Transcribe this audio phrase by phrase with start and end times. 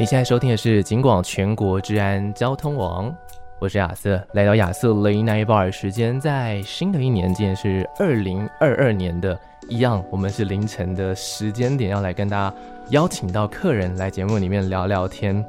[0.00, 3.12] 你现在收听的是警广全国治安交通网，
[3.58, 9.36] 我是亚瑟，来到亚瑟 Late Night Bar 时间在新的一年，今天是二零二二年的
[9.68, 12.56] 一样，我们是凌晨的时间点要来跟大家
[12.90, 15.44] 邀请到客人来节目里面聊聊天。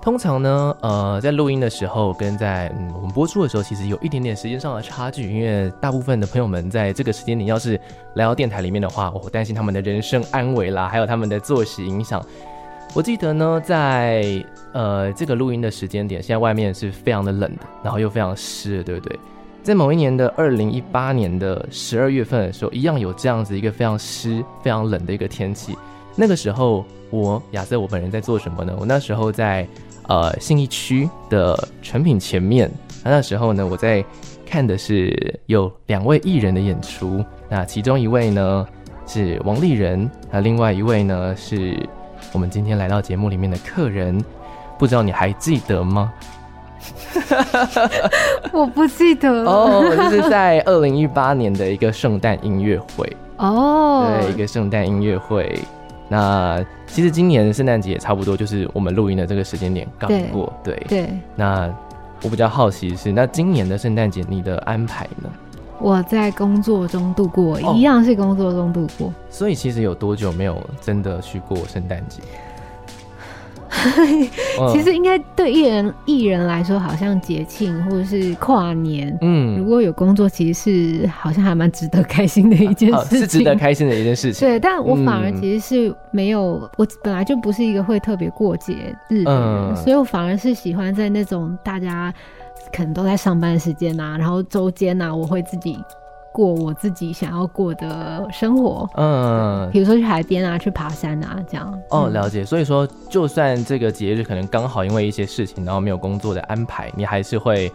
[0.00, 7.78] 通常呢，呃，在录音的时候跟在嗯我们播出的时候，其实有一点点时间上的差距，因为大部分的朋友们在这个时间点要是
[8.14, 12.24] 来到电台里面的话，我担心他们的人身安危啦，还有他们的作息影响。
[12.94, 19.18] 我记得呢，在呃这个录音的时间点，现在外面是非常的冷的，然后又非常湿，对不对？
[19.62, 25.74] 在某一年的二零一八年的十二月份的时候，一样有这样子一个非常湿、非常冷的一个天气。
[26.14, 28.76] 那个时候，我亚瑟我本人在做什么呢？
[28.78, 29.66] 我那时候在
[30.06, 32.70] 呃信义区的诚品前面，
[33.02, 34.04] 那时候呢，我在
[34.44, 38.68] 看的是有两位艺人的演出，那其中一位呢
[39.06, 41.74] 是王丽人，那另外一位呢是。
[42.30, 44.22] 我们今天来到节目里面的客人，
[44.78, 46.12] 不知道你还记得吗？
[48.52, 54.20] 我不记得哦，这、oh, 是在二零一八年的一个圣诞音乐会哦，oh.
[54.20, 55.58] 对，一个圣诞音乐会。
[56.08, 61.10] 那其实今年的圣诞节也差不多，就是我们录音的这个时间点刚过，对对，对。
[61.36, 61.72] 那
[62.22, 65.30] 我比较好奇是，那今年的圣诞节你的安排呢？
[65.82, 69.12] 我在工作中度过，哦，一样是工作中度过。
[69.28, 72.22] 所以其实有多久没有真的去过圣诞节？
[74.70, 84.46] 其实应该对艺人艺人来说，好像节庆或者是跨年，嗯，如果有工作，其实是好像还蛮值得开心的一件事情，是值得开心的一件事情。
[84.46, 92.12] 对，但我反而其实是没有，嗯、我本来就不是一个会特别过节日的人，嗯，所以我反而是喜欢在那种大家。
[92.72, 95.78] 可能都在上班时间呐，然后周间呐，我会自己
[96.32, 98.88] 过我自己想要过的生活。
[98.96, 101.78] 嗯，比如说去海边啊，去爬山啊，这样。
[101.90, 102.44] 哦，了解。
[102.44, 107.70] 所以说，就算这个节日可能刚好因为一些事情，然后没有工作的安排，你还是会。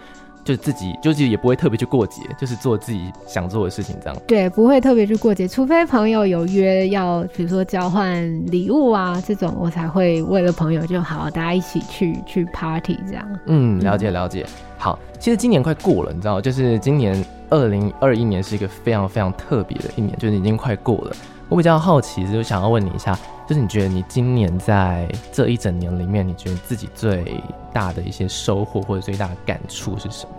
[0.47, 4.17] 就自己，就是也不会特别去过节，就是做自己想做的事情，这样。
[4.25, 13.39] 对，不会特别去过节，除非朋友有约要，比如说交换礼物啊这种，我才会为了朋友就好，大家一起去去 party 这样。
[13.47, 14.45] 嗯，了解了解。
[14.77, 21.11] 好，其实今年快过了，你知道，就是今年二零二一年是一个非常非常特别的一年，就是已经快过了。
[21.49, 27.41] 我比较好奇，就想要问你一下，就是你觉得你今年在这一整年里面，你觉得自己最
[27.73, 30.31] 大的一些收获或者最大的感触是什么？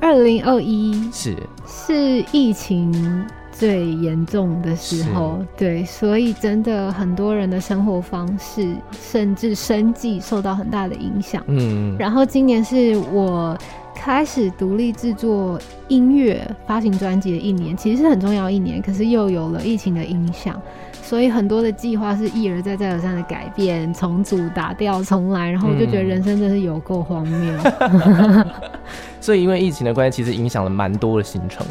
[0.00, 11.42] 二零二一是是疫情最严重的时候，对，所以真的很多人的生活方式甚至生计受到很大的影响。
[11.46, 13.56] 嗯，然后今年是我。
[13.92, 18.80] 开始独立制作音乐、发行专辑的一年，其实是很重要一年。
[18.80, 20.58] 可是又有了疫情的影响，
[21.02, 27.54] 所以很多的计划是一而再、再而三的改变、重组、打掉、重来，然后我就觉得人生真是有够荒谬。
[27.80, 28.46] 嗯、
[29.20, 31.66] 所以因为疫情的关系，其实影响了蛮多的行程。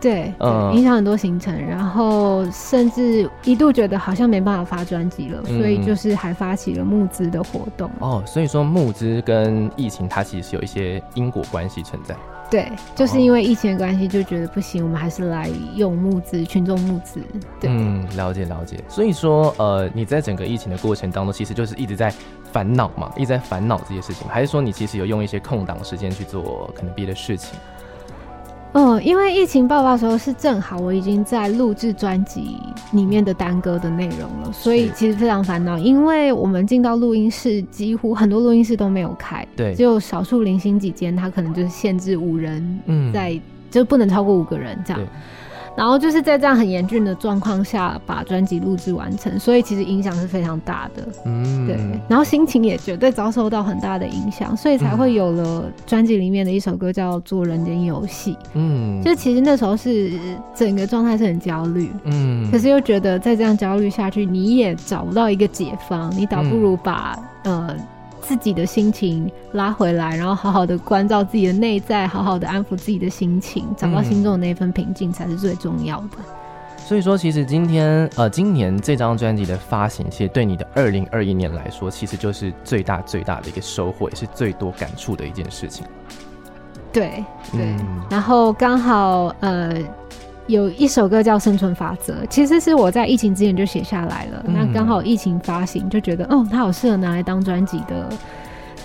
[0.00, 7.90] 对，对嗯、影响很多行程，然后甚至一度觉得好像没办法发专辑了，嗯，所以就是还发起了募资的活动。
[8.00, 12.14] 哦，所以说募资跟疫情它其实是有一些因果关系存在。
[12.50, 17.20] 对，就是因为疫情的关系，就觉得不行，我们还是来用募资，群众募资。
[17.60, 18.78] 对，嗯，了解了解。
[18.88, 22.14] 所以说，呃，你在整个疫情的过程当中，其实就是一直在
[22.52, 27.58] 烦恼嘛，一直在烦恼这些事情，还是说你其实有用一些空档时间去做可能别的事情？
[28.74, 32.56] 嗯，因为疫情爆发的时候是正好我已经在录制专辑
[32.92, 35.78] 里面的单歌的内容了，所以其实非常烦恼。
[35.78, 42.80] 因为我们进到录音室，几乎很多录音室都没有开，对，只有少数零星几间，它可能就是限制五人
[43.12, 43.40] 在，在、嗯、
[43.70, 45.00] 就不能超过五个人这样。
[45.76, 51.02] 然后就是在这样很严峻的状况下把专辑录制完成，所以其实影响是非常大的。
[51.24, 51.76] 嗯，对。
[52.08, 58.32] 然后心情也绝对遭受到很大的影响，所以才会有了专辑里面的一首歌叫做《人间游戏》。
[58.54, 60.12] 嗯，就其实那时候是
[60.54, 61.90] 整个状态是很焦虑。
[62.04, 67.76] 嗯，可是又觉得再这样焦虑下去，你也找不到一个解方，你倒不如把、嗯、呃。
[68.26, 76.16] 自己的心情拉回来，然后好好的关照自己的内在，好好的安抚自己的心情，找到心中的那份平静才是最重要的。
[76.86, 85.86] 所以说，其实今天呃，今年这张专辑的发行，其实对你的二零二一年来说，其实就是最大最大的一个收获，也是最多感触的一件事情。
[86.92, 89.74] 对对，嗯、然后刚好呃，
[90.46, 94.44] 有一首歌叫《生存法则》，其实是我在疫情之前就写下来了。
[94.46, 98.08] 嗯、那刚好疫情发行，就觉得哦，它好适合拿来当专辑的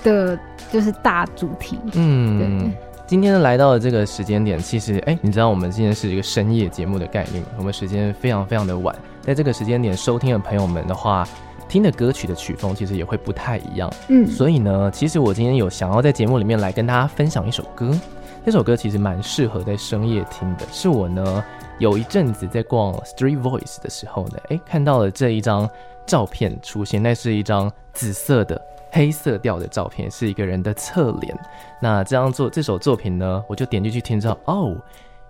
[0.03, 0.39] 的，
[0.71, 1.77] 就是大主题。
[1.93, 2.71] 嗯，对。
[3.05, 11.27] 今天，来到了这个时间点，其实哎，你知道我们今天是一个深夜节目的概念，我们时间非常非常的晚，在这个时间点收听的朋友们的话，
[11.69, 13.89] 听的歌曲的曲风其实也会不太一样。
[14.09, 17.97] 嗯，所以呢，其实我今天有想要在节目里面来跟大家分享一首歌，
[18.43, 21.43] 这首歌其实蛮适合在深夜听的，是我呢
[21.77, 25.69] 有一阵子在逛 Street Voice 的时候呢，哎，看到了这一张
[26.05, 28.59] 照片出现，那是一张紫色的。
[28.91, 31.37] 黑色调的照片是一个人的侧脸，
[31.79, 34.75] 那这样做这首作品呢，我就点进去听，知道哦，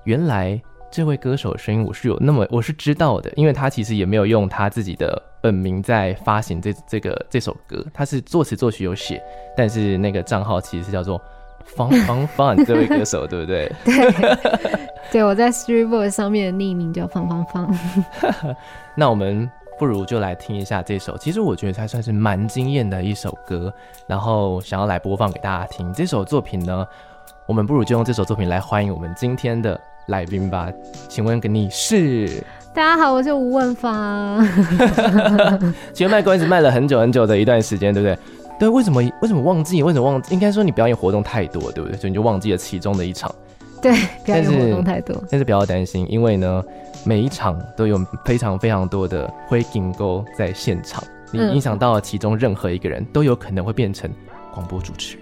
[0.06, 0.58] 原来
[0.92, 9.22] 这位歌手的声音我是有那么我是知道的，因为他其实也没有用他自己的本名在发行这这个这首歌，他是作词作曲有写，
[9.56, 11.22] 但是那个账号其实是叫做
[11.64, 13.72] 方方方这位歌手，对不对？
[13.86, 14.80] 对，
[15.12, 17.80] 对，我在 Streetboard 上面的匿名叫方方方。
[18.96, 19.50] 那我们。
[19.78, 23.74] 不如就来听一下这首，其实我觉得它算是蛮惊艳的一首歌，
[24.08, 25.94] 然后想要来播放给大家听。
[25.94, 26.86] 这首作品呢，
[27.48, 30.70] 我们不如就用这首作品来欢迎我们今天的来宾吧。
[31.08, 32.44] 请问跟你是？
[32.76, 34.48] 大家好，我是吴问芳。
[35.92, 38.18] 其实卖关子卖了很久很久的一段时间，对不对？
[38.60, 39.82] 对，为什么为什么忘记？
[39.82, 40.34] 为什么忘记？
[40.34, 41.98] 应该说你表演活动太多，对不对？
[41.98, 43.34] 所以你就忘记了其中的一场。
[43.82, 46.64] 对，表演活动太多，但是，但是不要担心，因为呢。
[47.06, 51.02] 每一场都有非常非常多的灰金钩在现场，
[51.32, 54.12] 你影响到了其中任何一个人，都有可能会变成
[54.54, 55.18] 广播主持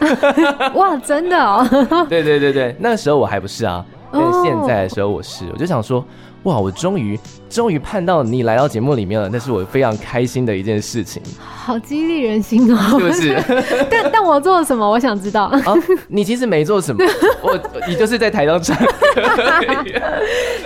[0.00, 0.74] 人。
[0.74, 1.64] 哇，真的哦！
[2.08, 6.04] 对对对对，那时候我还不是啊，但现在的时候我是，我就想说。
[6.44, 6.58] 哇！
[6.58, 7.20] 我终于
[7.50, 11.20] 终于盼到你来到节目里面了，那是我非常开心的一件事情。
[11.42, 13.36] 好激励人心哦，是不是？
[13.90, 14.88] 但但我做了什么？
[14.88, 15.44] 我想知道。
[15.44, 15.62] 啊，
[16.08, 17.04] 你其实没做什么，
[17.42, 17.58] 我
[17.88, 18.86] 你就是在台上唱歌。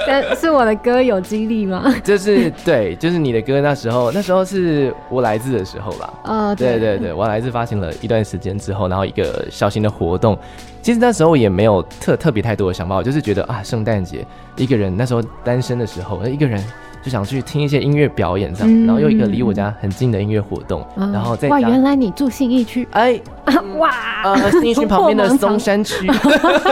[0.07, 1.83] 但是我的歌有激励吗？
[2.05, 3.61] 就是对，就是你的歌。
[3.61, 6.13] 那时候那时候是我来自的时候吧？
[6.25, 10.39] 呃，对对对，我来自发行了一段时间之后，然后一个小型的活动。
[10.83, 14.27] 其实那时候也没有特特别太多的想法，我就是觉得啊，圣诞节
[14.57, 16.63] 一个人，那时候单身的时候，一个人。
[17.05, 22.89] 就想去听一些音乐表演，这样，嗯、然后又一个离我家很近的音乐活动，嗯、然后再哇，原来你住信义区？
[22.93, 23.93] 哎， 嗯、哇，
[24.25, 26.11] 呃，信义区旁边的松山区，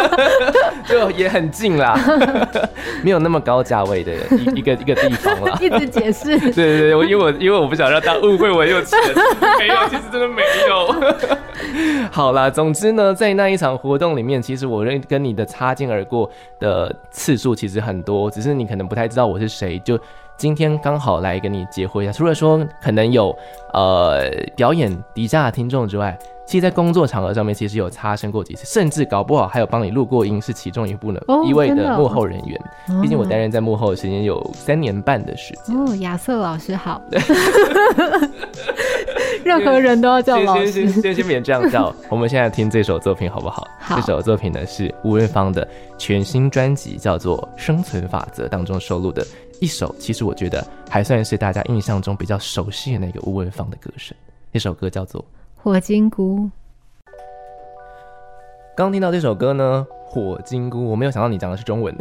[0.88, 2.00] 就也很近啦，
[3.04, 5.58] 没有那么高价位的一一个一个地方啦。
[5.60, 8.98] 一直解释，对对对，我因为我因为我不想让大家误会我有钱，
[9.58, 12.08] 没有，其实真的没有。
[12.10, 19.98] 好啦，总之呢，在那一场活动里面，其实我认跟你的擦肩而过的次数其实很多，只是你可能不太知道我是谁，就。
[20.42, 23.32] 今天刚好来跟你结婚一下，除了说可能有
[23.74, 32.60] 呃表演底下的听众之外，其实，在工作场合上面，其实有擦身过几次，甚至搞不好还有帮你录过音，是其中一部呢、哦、一位的幕后人员。
[32.88, 35.76] 毕、哦、竟我担任在幕后的时间有三年半的时间。
[35.76, 37.00] 哦，亚瑟老师好。
[39.44, 40.70] 任何人都要叫老师。
[40.72, 41.94] 先先先先别这样叫。
[42.10, 43.66] 我们现在听这首作品好不好？
[43.78, 43.96] 好。
[43.96, 45.66] 这首作品呢是吴文芳的
[45.98, 49.26] 全新专辑，叫做《生存法则》当中收录的
[49.60, 54.16] 一首，其实我觉得还算是大家印象中比较熟悉的那个吴文芳的歌声。
[54.50, 55.24] 那首歌叫做。
[55.56, 56.50] 火金菇，
[58.76, 61.96] 刚听到这首歌呢，火金菇，我没有想到你讲的是中文，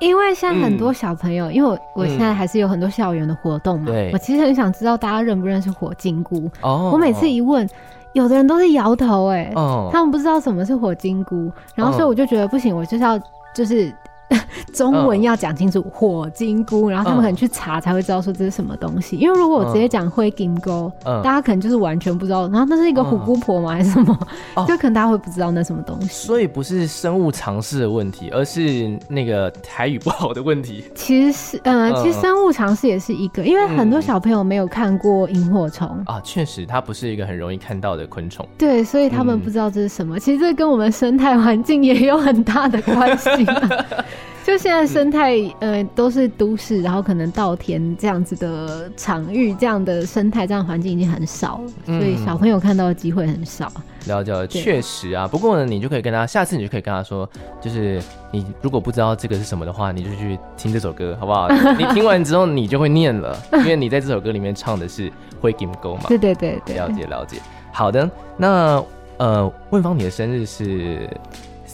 [0.00, 6.50] 因为像很多小朋友，嗯、因为我我现在还是有很多校园的活动嘛，我其实很想知道大家认不认识火金菇。
[6.62, 7.68] 哦，我每次一问，
[8.14, 13.18] 有的人都是摇头，哎，哦，他们不知道什么是火金菇，然后所以我就觉得不行，我就是要
[13.54, 13.92] 就是。
[14.72, 19.16] 中文要讲清楚，火金菇，然后他们可能去查才会知道说这是什么东西。
[19.16, 22.48] 因为如果我直接讲灰金菇，大家可能就是完全不知道。
[22.48, 23.70] 然后那是一个虎姑婆吗？
[23.72, 24.16] 还是什么？
[24.68, 26.08] 就可能大家会不知道那什么东西。
[26.08, 30.84] 所以不是生物常识的问题，而是那个台语不好的问题。
[30.94, 38.46] 其实是，呃，其实生物常识也是一个，因为很多小朋友没有看过萤火虫啊，确实它不是一个很容易看到的昆虫。
[38.56, 40.18] 对，所以他们不知道这是什么。
[40.18, 43.28] 其实这跟我们生态环境也有很大的关系。
[44.42, 53.70] 就现在生态，呃，都是都市，然后可能稻田这样子的场域，这样的生态，这样环境已经很少了，所以小朋友看到的机会很少。
[54.06, 55.28] 了解，确实啊。
[55.28, 57.28] 不过呢，你就可以跟他，下次你就可以跟他说，
[57.60, 61.48] 就是你如果不知道这个是什么的话，你就去听这首歌，好不好？
[61.78, 66.04] 你听完之后，你就会念了，因为你在这首歌里面唱的是灰金菇嘛。
[66.08, 67.36] 对对对对，了解了解。
[67.72, 68.82] 好的，那
[69.18, 71.08] 呃，问芳，你的生日是？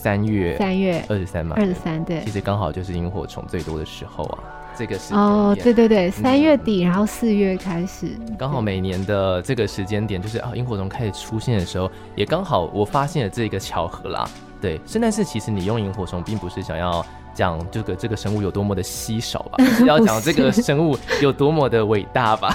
[0.07, 4.39] 三月三月二十三嘛，二十三对，其实刚好就是萤火虫最多的时候啊。
[4.79, 14.29] 这个时间哦，对对对，三月底，嗯、然后四月开始，刚好每年的这个时间点，就是啊，萤火虫开始出现的时候，也刚好我发现了这个巧合啦。
[14.61, 22.55] 对，圣诞是其实你用萤火虫，并不是想要讲这个这个生物有多么的稀少吧， 是要讲这个生物有多么的伟大吧？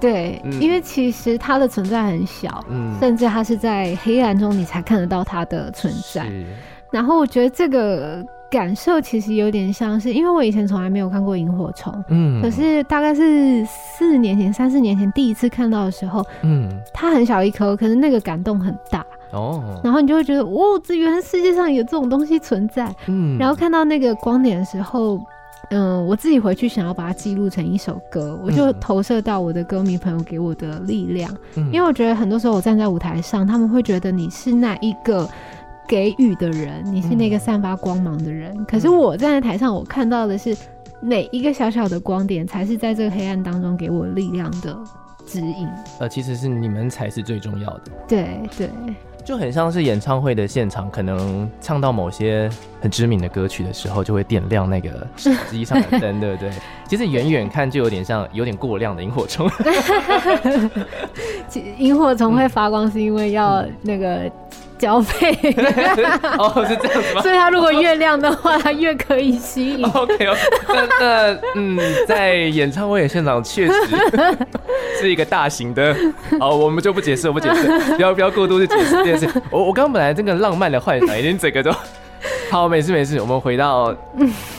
[0.00, 6.26] 对， 嗯、因为其实它的存在很小，嗯，甚至它是在黑暗中你才看得到它的存在。
[6.90, 8.24] 是然后我觉得这个。
[8.50, 25.18] 感受其实有点像是，因为我以前从来没有看过萤火虫，嗯，可是大概是四年前、三四年前第一次看到的时候，嗯，它很小一颗，可是那个感动很大哦，然后你就会觉得，哦，这原来世界上有这种东西存在，嗯，然后看到那个光点的时候，
[25.68, 35.28] 嗯、呃，我自己回去想要把它记录成一首歌，我就投射到我的歌迷朋友给我的力量，嗯，因为我觉得很多时候我站在舞台上，他们会觉得你是那一个。
[35.88, 38.54] 给予的人，你是那个散发光芒的人。
[38.54, 40.54] 嗯、可是我站在台上，我看到的是
[41.00, 44.76] 每一个小小的光点，才是在这个黑暗当中给我力量的
[45.26, 45.66] 指引。
[45.98, 47.82] 呃，其实是你们才是最重要的。
[48.06, 48.68] 对对，
[49.24, 52.50] 就很像是演唱会的现场，可能唱到某些
[52.82, 56.50] 很知名的歌曲的时候，就会点亮那个手 机上的灯，对不对？
[56.86, 59.50] 其实远远看就有点像有点过亮的萤火虫。
[61.78, 64.30] 萤火虫会发光，是因为要那个。
[64.78, 65.32] 交配
[66.38, 67.20] 哦，是这样子吗？
[67.22, 69.84] 所以它如果越亮的话，它越可以吸引。
[69.84, 70.26] OK，
[70.68, 73.74] 那那嗯，在演唱会的现场确实
[75.00, 75.94] 是一个大型的。
[76.38, 79.28] 好，我们就不解释，我不解释，不要不要过度去解释这件事。
[79.50, 81.70] 我我刚刚本来这个浪漫的幻想已经整个都
[82.50, 83.94] 好，没事没事，我们回到。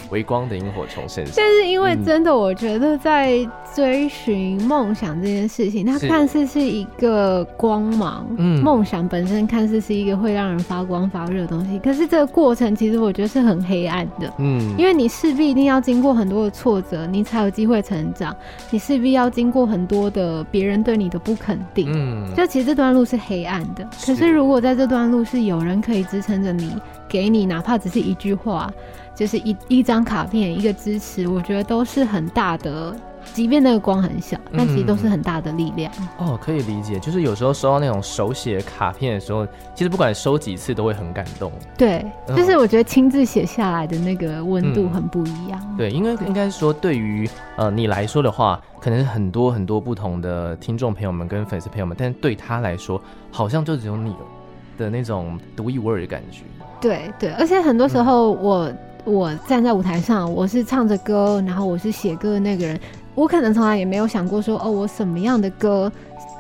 [0.09, 3.37] 微光的萤火虫身上，但是因为真的，我觉得在
[3.75, 18.35] 追寻梦想这件事情，嗯、它看似是一个光芒，嗯，梦想本身看似是一个会让人发光发热的东西，可是这个过程其实我觉得是很黑暗的，嗯，因为你势必一定要经过很多的挫折，你才有机会成长，
[18.71, 26.75] 你势必要经过很多的别人对你的不肯定，嗯，就其实这段路是黑暗的，可是如果在这段路是有人可以支撑着你，
[27.07, 28.71] 给你哪怕只是一句话。
[29.19, 32.95] 就是一一张卡片，一个支持，我觉得都是很大的。
[33.33, 35.91] 即便那个光很小，但其实都是很大的力量。
[35.99, 36.97] 嗯、哦，可以理解。
[37.01, 39.45] 就是有时候收到那种手写卡片的时候，
[39.75, 41.51] 其实不管收几次都会很感动。
[41.77, 45.59] 对，就是我觉得亲自写下来的那个温度很不一样。
[45.71, 52.99] 嗯、对，因为应该说对于呃你来说的话，可能很多很多不同的听众朋友们跟粉丝朋友们，但是对他来说，
[53.31, 54.15] 好像就只有你
[54.77, 56.43] 的那种独一无二的感觉。
[56.79, 58.71] 对对，而且很多时候我。
[59.09, 62.79] 嗯我站在舞台上，我是唱着歌，然后我是写歌的那个人。
[63.15, 65.91] 我可能从来也没有想过说，哦，我什么样的歌，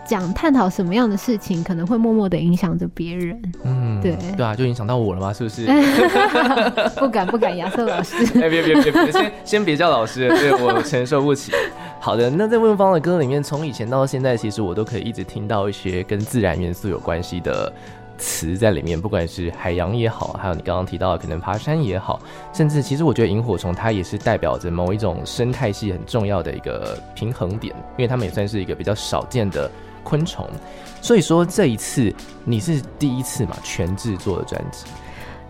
[0.07, 3.41] 讲探讨什么样的事情，可能会默默的影响着别人。
[3.63, 5.33] 嗯，对，对啊，就影响到我了吗？
[5.33, 5.65] 是不是？
[6.99, 8.15] 不敢不敢，亚瑟老师。
[8.39, 11.51] 哎、欸，别别别别，先先别叫老师，对我承受不起。
[11.99, 17.73] 好的，那在问方的歌里面，从以前到现在，其实我都可以一直听到一些跟自然元素有关系的。
[18.19, 22.21] 词在里面，不管是海洋也好，还有你刚刚提到的可能爬山也好，
[22.53, 29.71] 甚至其实我觉得萤火虫它也是代表着某一种生态系很重要的一个平衡点，因为它们也算是一个比较少见的
[30.03, 30.47] 昆虫。
[31.01, 34.85] 所以说这一次你是第一次嘛，全制作的专辑。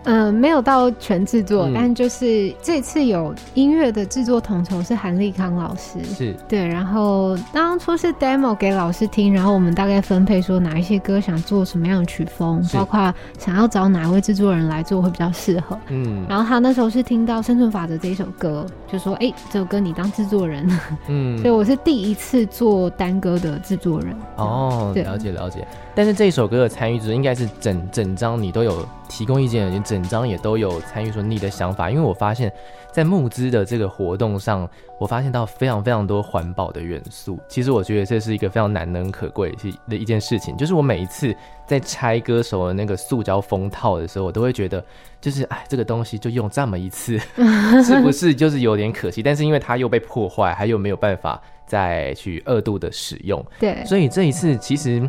[0.04, 6.66] 嗯、呃，没有到全制作，嗯、但就是这次有音乐的制作统筹是韩立康老师，是对。
[6.66, 15.78] 然后当初是 demo 给老师听，然后我们大概分配说哪一些歌想做什么样的曲风，包括想要找哪位制作人来做会比较适合。
[15.88, 20.66] 嗯，然后他那时候是听到《生存法则》这一首歌，就说：“哎、欸，这首歌你当制作人。”
[21.08, 24.14] 嗯， 所以我是第一次做单歌的制作人。
[24.36, 25.66] 哦，对了解了解。
[25.94, 32.50] 但是这一首歌的参与者应该是整整张你都有提供意见，你整张也都有参与说你的想法，因为我发现，
[32.92, 34.66] 在募资的这个活动上，
[34.98, 37.38] 我发现到非常非常多环保的元素。
[37.48, 39.54] 其实我觉得这是一个非常难能可贵
[39.88, 41.34] 的一件事情，就是我每一次
[41.66, 44.82] 在拆歌手的那个塑胶封套的时候，我都会觉得，
[45.20, 47.18] 就是哎，这个东西就用这么一次，
[47.84, 49.22] 是不是就是有点可惜？
[49.22, 53.44] 但是因为它又被破坏，还有没有办法再去二度的使用？
[53.58, 55.08] 对，所以这一次其实。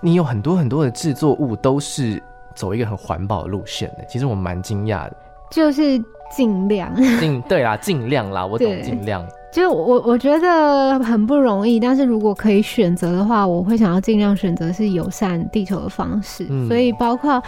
[0.00, 2.22] 你有很多很多的制作物都是
[2.54, 5.16] 走一个很环保的路线的，其实我蛮惊讶的。
[5.50, 6.02] 就是
[6.34, 9.24] 尽量，尽对啦， 尽量啦，我懂尽量。
[9.52, 16.44] 就我我觉得很不容易，但是如果可以选择的话，我会想要尽量选择是友善地球的方式。
[16.50, 17.40] 嗯，所以包括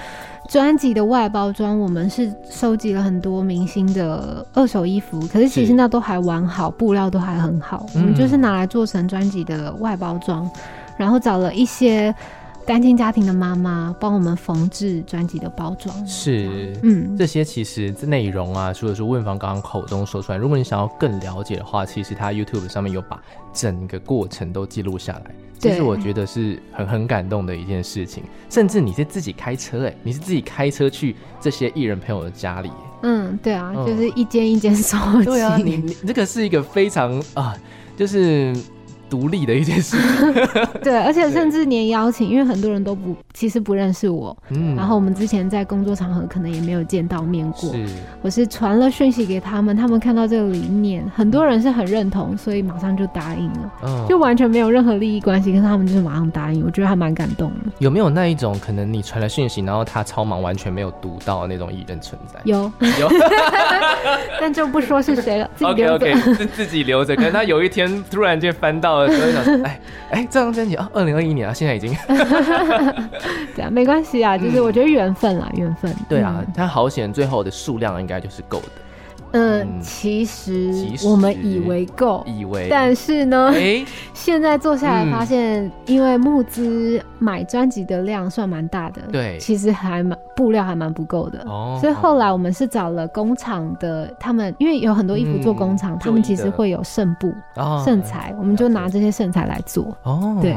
[0.48, 10.48] 专辑的外包装，我们是收集了很多明星的二手衣服，可是其实那都还完好，布料都还很好，我们就是拿来做成专辑的外包装，
[10.96, 12.14] 然后找了一些。
[12.66, 16.06] 单亲家庭的妈妈帮我们缝制专辑的包装。
[16.06, 25.34] 是，嗯，这些其实这内容啊，除了说问方刚刚口中说出来，如果你想要更了解的话，其实他 YouTube 上面有把整个过程都记录下来。
[25.58, 28.24] 其实我觉得是很很感动的一件事情。
[28.50, 32.74] 甚至你是自己开车哎、欸，你是自己开车去这些艺人朋友的家里、欸。
[33.04, 35.24] 嗯，对啊，嗯、就是一间一间收集。
[35.24, 37.56] 对啊，你你这个是一个非常啊，
[37.96, 38.52] 就是。
[39.08, 39.96] 独立的一件事，
[40.82, 47.86] 对，而且甚至连邀请，因为很多人都不其实不认识我，嗯，然后我们之前在工作场合可能也没有见到面过，是，
[48.22, 57.72] 我是传了讯息给他们，他们看到这个理念，很多人是很认同，所以马上就答应了，嗯，就完全没有任何利益关系，可是他们就是马上答应，我觉得还蛮感动的。
[57.78, 62.40] 有没有那一种可能你传了讯息，然后他超忙，完全没有读到那种艺人存在？
[62.44, 62.70] 有。
[63.00, 63.08] 有，
[64.40, 66.06] 但就不说是谁了，自己留着。
[66.06, 68.95] OK OK，是自己留着，可能他有一天突然间翻到。
[69.06, 71.92] 所以想，哎哎，这张专辑啊，二零二一年啊，现在已经，
[73.56, 75.96] 对啊，没关系啊，就是我觉得缘分啦，缘、嗯、分。
[76.08, 78.68] 对啊，它好险，最后的数量应该就是够的。
[79.36, 79.80] 嗯，嗯。
[79.80, 80.72] 其实
[81.04, 97.32] 我们以为够，以为，但是呢，欸、 现在做下来发现，因为募资买专辑的量算蛮大的，对，其实还蛮布料还蛮不够的，哦，所以后来我们是找了工厂的，他们因为有很多衣服做工厂，嗯、他们其实会有剩布、
[97.84, 100.54] 剩、哦、材，我们就拿这些剩材来做，哦，对。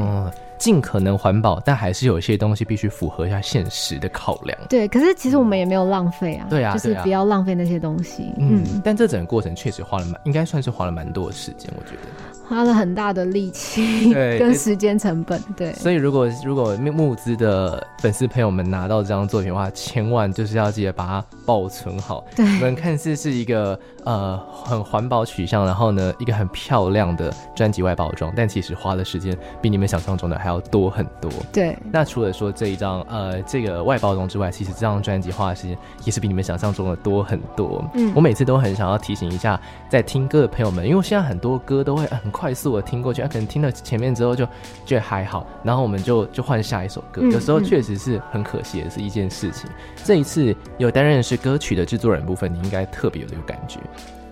[0.60, 4.56] 尽可能环保，但还是有一些东西必须符合一下现实的考量。
[4.68, 6.46] 对，可是其实我们也没有浪费啊。
[6.50, 8.32] 对啊，就是不要浪费那些东西。
[8.38, 12.02] 嗯，嗯，但这整个过程确实花了蛮，应该算是花了蛮多的时间，我觉得。
[12.46, 15.72] 花了很大的力气跟时间成本，对。
[15.74, 22.24] 所以如果如果募资的粉丝朋友们拿到这张作品的话，千万就是要记得把它保存好。
[22.34, 31.30] 对，你们看似是一个呃很环保取向，然后呢一个很漂亮的专辑外包装，但其实花的时间比你们想象中的还要多很多。
[31.52, 31.76] 对。
[31.92, 37.84] 那除了说这一张呃这个外包装之外，其实这张专辑花的时间也是比你们想象中的多很多。
[37.94, 38.12] 嗯。
[38.14, 44.46] 我每次都很想要提醒一下在听歌的朋友们，因为现在很多歌都会很快速的听过去，啊，可能听了前面之后就
[44.84, 47.20] 觉得还好，然后我们就就换下一首歌。
[47.22, 49.68] 嗯、有时候确实是很可惜的是一件事情。
[49.70, 53.80] 嗯、这一次有担任是歌曲的制作人部分，你应该特别有这个感觉。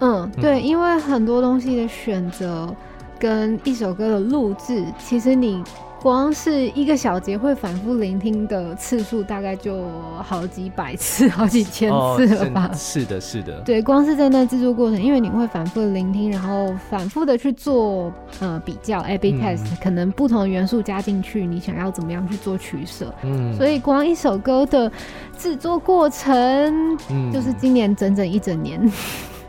[0.01, 2.75] 嗯，对，嗯、因为很多东西的选择
[3.19, 5.63] 跟一首歌的录制，其实你。
[6.01, 9.83] 光是一个小节会反复聆听的次数，大概就
[10.23, 12.71] 好几百次、好几千次了吧？
[12.73, 13.61] 哦、是，是的，是的。
[13.63, 23.13] 对，光是在那制作过程，因为你会反复聆听，然后反复的去做呃比较，A/B test，、嗯、可能不同的元素加进去，你想要怎么样去做取舍？
[23.25, 24.89] 嗯，所以光一首歌的
[25.37, 28.81] 制作过程，嗯，就是今年整整一整年。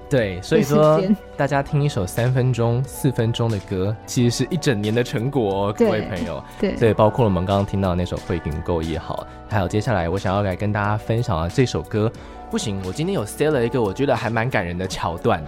[0.09, 0.99] 对，所以说
[1.37, 6.43] 大家听一首三分钟、四分钟的歌，其实是一整年的成果哦，各位朋友。
[6.59, 12.11] 对，对，包括我们刚刚听到那首《会更够》也好，还有接下来我想要来跟大家分享的这首歌，
[12.49, 15.43] 不行，我今天有塞了一个我觉得还蛮感人的桥段，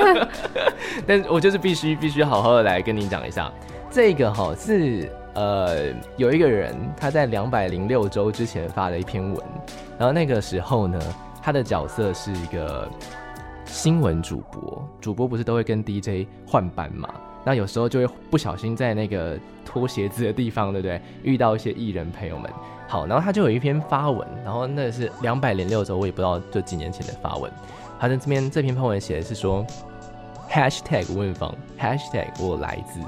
[1.06, 3.52] 但我就是必须必须好好的来跟你讲一下，
[3.90, 9.36] 这个哈是呃有一个人他在两百零六周之前发了一篇文，
[9.98, 10.98] 然后那个时候呢，
[11.42, 12.88] 他的角色是一个。
[13.72, 17.08] 新闻主播，主播不是都会跟 DJ 换班嘛？
[17.44, 21.00] 那有时候就会不小心在那个脱鞋子的地方，对不对？
[21.22, 22.50] 遇到一些艺人朋友们。
[22.88, 27.50] 好，然后他就有一篇发文，然后那是两百零六周，我也不知道就几年前的发文。
[27.98, 29.64] 他在这边这篇发文写的是说
[30.50, 33.00] ，#hashtag 吴文芳 #hashtag 我来自。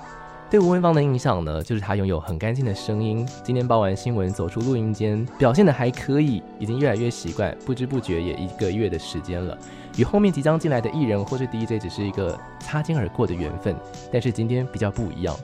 [0.52, 3.26] 对吴文芳的印象呢，就是他拥有很干净的声音。
[3.42, 7.56] 今天报完新闻，走出录音间，表现得还可以，已经越来越习惯。
[7.64, 9.56] 不知不觉也一个月的时间了，
[9.96, 13.74] 与后面即将进来的艺人或是 DJ 只是一个擦肩而过的缘分。
[14.12, 15.34] 但是今天比较不一样，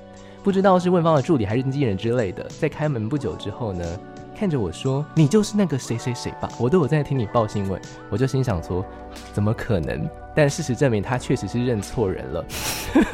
[0.44, 3.83] 不知道是文芳的助理还是经纪人之类的，在开门不久之后呢，
[4.38, 8.85] 看着我说：“你就是那个谁谁谁吧？”我都有在听你报新闻，我就心想说
[9.33, 10.07] ：“怎么可能？”
[10.38, 12.44] 但事实证明，他确实是认错人了。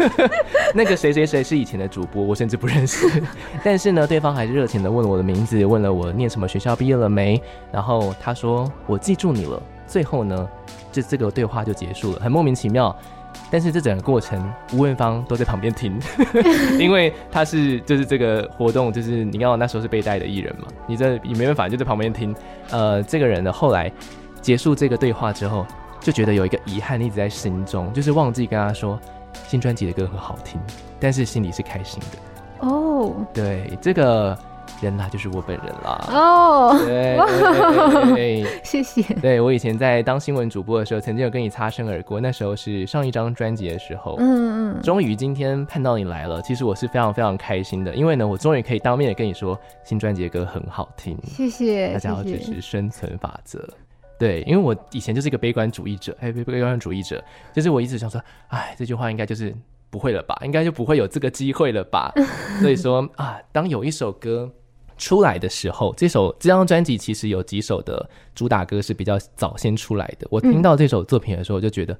[0.76, 3.08] 那个谁谁谁是以前的主播，我甚至不认识。
[3.64, 7.40] 但是呢，对方还是热情地问我的名字，问了我念什么学校，毕业了没。
[7.72, 10.46] 然后他说：“我记住你了。”最后呢，
[10.92, 12.94] 这这个对话就结束了，很莫名其妙。
[13.50, 15.98] 但是这整个过程，吴文芳都在旁边听，
[16.78, 22.37] 因为他是就是这个活动，就是你刚好那时候是被带的艺人嘛，你这你没办法，就在旁边听。
[22.68, 23.90] 呃，这个人呢，后来
[24.42, 25.66] 结束这个对话之后，
[26.05, 29.01] 就觉得有一个遗憾一直在心中，就是忘记跟他说
[29.49, 30.61] 新专辑的歌很好听，
[31.01, 32.69] 但是心里是开心的。
[32.69, 34.38] 哦，对，这个
[34.83, 36.07] 人啦，就是我本人啦。
[36.12, 36.79] 哦，
[38.14, 39.03] 对， 谢谢。
[39.14, 44.17] 对，我以前在当新闻主播的时候，曾经有跟你擦身而过，那时候是上一张专辑的时候。
[44.19, 44.83] 嗯嗯。
[44.83, 51.17] 终于今天看到你来了，其实我是非常非常开心的，因为呢，我终于可以当面的跟你说，新专辑的歌很好听。
[51.25, 51.95] 谢谢。
[51.95, 53.67] 大家要支持生存法则。
[54.18, 57.22] 对，因为我以前就是一个悲观主义者，哎，悲悲观主义者，
[57.53, 59.55] 就是我一直想说，哎，这句话应该就是
[59.90, 62.12] 不会了吧，应该就不会有这个机会了吧。
[62.61, 64.50] 所以说啊，当有一首歌
[64.96, 70.27] 出来的时候，这首这张专辑其实有几首的主打歌是比较早先出来的。
[70.31, 71.98] 我听到这首作品的时候，我就觉得，嗯、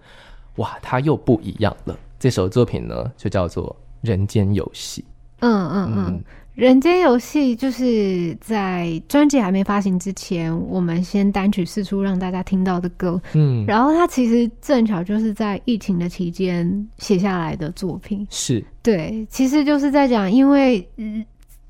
[0.57, 1.99] 哇，它又不一样了。
[2.19, 3.69] 这首作品呢，就叫做
[4.09, 5.03] 《人间游戏》。
[5.41, 6.25] 嗯嗯嗯。
[6.57, 13.21] 嗯人间游戏就是在专辑还没发行之前，我们先单曲试出让大家听到的歌。
[13.35, 18.25] 嗯，然后它其实正巧就是在疫情的期间写下来的作品。
[18.31, 20.89] 是，对，其实就是在讲，因为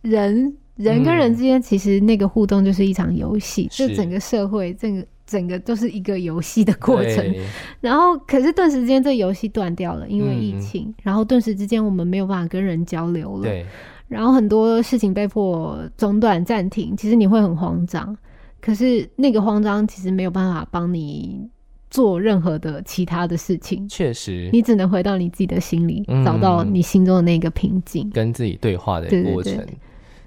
[0.03, 7.35] 人人跟人之间其实那个互动就是一场游戏，就整个社会，整个整个都是一个游戏的过程。
[7.81, 13.45] 然后，可是顿时之间这游戏断掉了，因为疫情，嗯、然后顿时之间我们没有办法跟人交流了。
[13.45, 13.65] 对。
[14.09, 18.17] 然后很多事情被迫中断暂停，其实你会很慌张，
[18.61, 21.49] 可是那个慌张其实没有办法帮你
[21.91, 23.89] 做任何的其他的事情。
[23.89, 29.59] 确实，你只能回到你自己的心里，嗯、找到你心中的那个平静，跟自己对话的过程。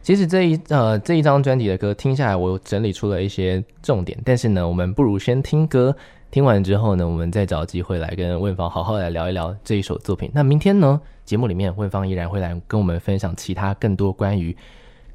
[0.01, 5.95] 其实这一呃这一张专辑的歌听下来，我整理出了一些重点，但是呢，我们不如先听歌。
[6.29, 10.29] 听完之后呢，我们再找机会来跟问方好好来聊一聊这一首作品。
[10.33, 14.55] 那明天呢，节目里面问方依然会来跟我们分享其他更多关于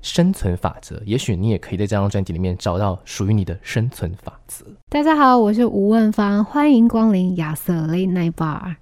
[0.01, 1.01] 生存法则。
[1.05, 4.64] 也许你也可以在这张专辑里面找到属于你的生存法则。
[4.88, 8.77] 大家好，我是吴问方，欢迎光临亚瑟 Late Night Bar。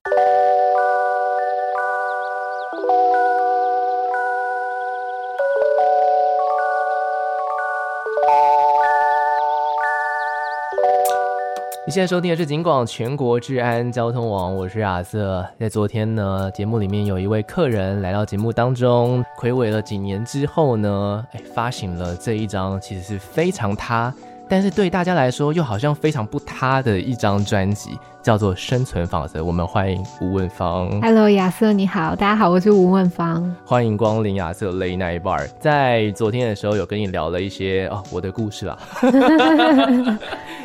[11.90, 15.44] 你现在收听的是警广全国治安交通网，我是亚瑟。
[15.58, 24.14] 在昨天呢，节目里面有一位客人来到节目当中，睽违了几年之后呢，哎，发行了这一张其实是非常他。
[24.50, 29.40] 但是对大家来说，又好像非常不塌的一张专辑，叫做《生存法则》。
[29.44, 30.90] 我们欢迎吴问芳。
[31.00, 33.54] Hello，亚瑟，你好，大家好，我是吴问芳。
[33.64, 35.48] 欢迎光临亚瑟 Late Night Bar。
[35.60, 38.76] 在昨天的时候，有跟你聊了一些哦，我的故事啦。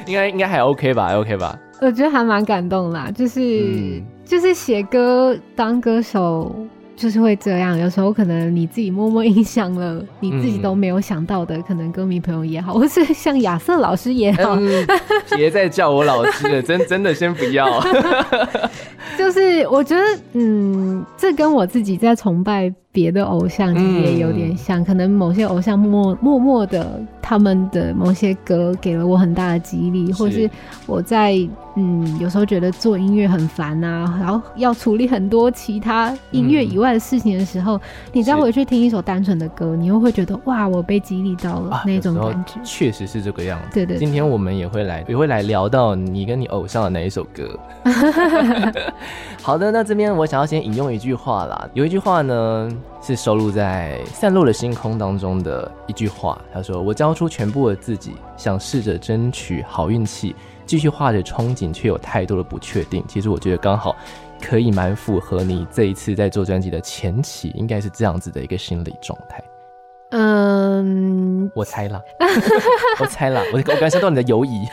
[0.08, 1.56] 应该应该还 OK 吧？OK 吧？
[1.80, 6.52] 我觉得还蛮感动啦，就是、嗯、就是写歌当歌手。
[6.96, 14.56] 就是会这样，有时候可能你自己默默影响了你自己都没有想到的，嗯、可能歌迷朋友也好，或是像亚瑟老师也好，
[15.36, 17.84] 别、嗯、 再叫我老师了，真真的先不要。
[19.18, 20.02] 就是我觉得，
[20.34, 30.50] 嗯，这跟我自己在崇拜别的偶像其实也有点像，嗯、可能某些偶像默默默的，他们的某些歌给了我很大的激励，或是
[30.86, 31.38] 我在。
[31.78, 37.82] 嗯，有时候觉得做音乐很烦啊，然后要处理很多其他音乐以外的事情的时候，嗯、
[38.14, 42.54] 你再回去听一首单纯的歌，你又会觉得哇，我被激励到了那种感觉。
[42.64, 43.66] 确实是这个样子。
[43.74, 44.00] 对，对对。
[44.00, 47.60] 今天我们也会来，也会来聊到你跟你偶像的哪一首歌。
[49.44, 52.70] 好的，那这边我想要先引用一句话啦，有一句话呢
[53.02, 63.04] 是收录在《散落的星空》当中的一句话，他说：“我交出全部的自己，想试着争取好运气。”继续画着憧憬，却有太多的不确定。
[63.08, 63.96] 其实我觉得刚好
[64.42, 69.44] 可以蛮符合你这一次在做专辑的前期，应该是这样子的一个心理状态。
[70.10, 72.02] 嗯，我猜啦，
[73.00, 74.66] 我猜啦，我我感受到你的犹疑。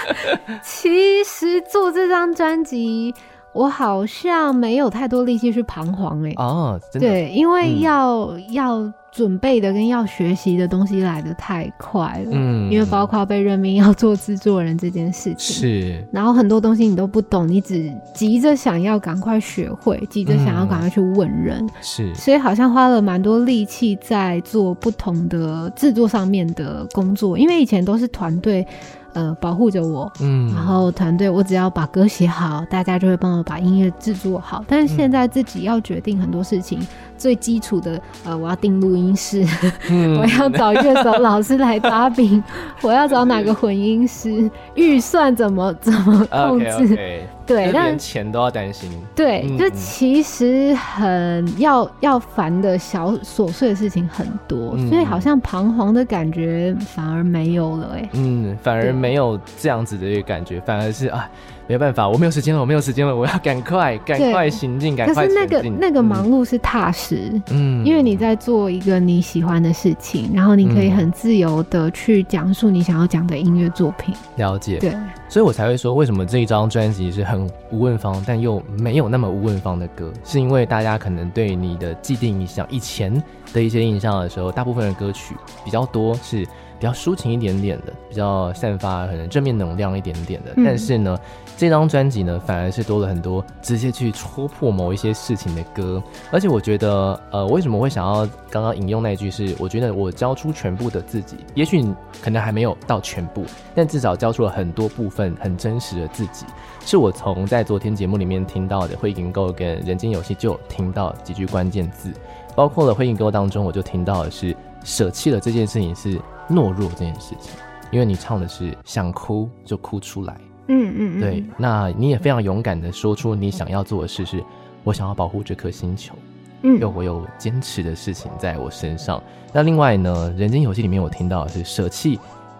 [0.62, 3.14] 其实做这张专辑，
[3.52, 6.34] 我好像没有太多力气去彷徨哎、欸。
[6.36, 7.08] 哦，真的？
[7.08, 8.92] 对，因为要、嗯、要。
[9.12, 28.64] 准备的跟要学习的东西来的太快了，嗯，因为包括被任命要做制作人这件事情，是，然后很多东西你都不懂，你只急着想要赶快学会，急着想要赶快去问人，嗯，是，所以好像花了蛮多力气在做不同的制作上面的工作，因为以前都是团队。
[29.12, 34.64] 呃，保护着我，嗯，然后团队，我只要把歌写好，大家就会帮我把音乐制作好。
[34.68, 36.86] 但是现在自己要决定很多事情，嗯、
[37.20, 39.46] 最基础的，呃，我要订录音室，
[39.90, 42.42] 嗯、 我要找乐手老师来搭饼，
[42.80, 46.66] 我要找哪个混音师，预算怎么怎么控制。
[46.66, 47.20] Okay, okay.
[47.46, 48.88] 对，连钱都要担心。
[49.14, 61.28] 对，就其实很要要烦的小琐碎的事情很多，嗯、所以好像彷徨的感觉反而没有了，哎，嗯，反而没有这样子的一个感觉，反而是啊。
[61.70, 65.14] 没办法，我没有时间了，我没有时间了，我要赶快赶快行进，赶快。
[65.14, 74.12] 可是那个那个忙碌是踏实，嗯，因为你在做一个你喜欢的事情，然后你可以很自由的去讲述你想要讲的音乐作品。
[74.34, 74.92] 了解，对，
[75.28, 86.44] 所以我才会说，为什么这一张专辑是很无问芳，但又没有那么无问芳的歌，是因为大家可能对你的既定印象，以前的一些印象的时候，大部分的歌曲比较多是。
[86.80, 91.14] 比较抒情一点点的，比较散发可能正面能量一点点的，嗯、但是呢，
[91.60, 96.02] 这张专辑呢，反而是多了很多直接去戳破某一些事情的歌。
[96.32, 101.84] 而且我觉得，呃，为什么会想要刚刚引用那句是，我觉得我交出全部的自己，也许
[102.22, 103.44] 可能还没有到全部，
[103.74, 106.46] 但至少交出了很多部分很真实的自己。
[106.86, 112.10] 是我从在昨天节目里面听到的《会赢 Go》跟《人间游戏》就听到几句关键字，
[112.56, 116.18] 包括了《会赢 Go》当中，我就听到的是舍弃了这件事情是。
[116.48, 117.52] 懦弱这件事情，
[117.92, 120.36] 因为你唱的是想哭就哭出来，
[120.72, 124.42] 嗯嗯，嗯对，那你也非常勇敢的说出你想要做的事是，
[124.84, 126.14] 我想要保护这颗星球，
[126.62, 129.20] 嗯，因为我有坚持的事情在我身上。
[129.52, 132.18] 那另外呢，人间游戏里面我听到的是舍弃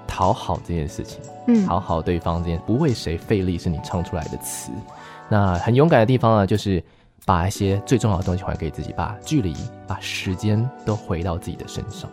[0.09, 4.73] 讨好这件事情，嗯，讨好对方这件不为谁费力是你唱出来的词。
[5.29, 6.83] 那很勇敢的地方呢，就是
[7.25, 9.55] 把一些最重要的东西还给自己，把距离、
[9.87, 12.11] 把时间都回到自己的身上，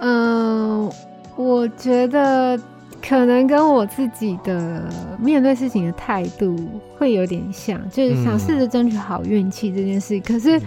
[0.00, 0.92] 嗯、呃。
[1.38, 2.58] 我觉得
[3.08, 4.82] 可能跟我自己的
[5.18, 6.56] 面对事情的态度
[6.98, 10.18] 会有点像，就是想试着争取好运气这件事。
[10.20, 10.60] 可是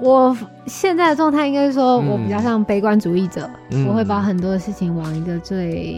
[0.00, 0.34] 我
[0.66, 3.48] 现在的状态应该是说，我比较像悲观主义者，
[3.86, 5.94] 我会把很多的事情往一个最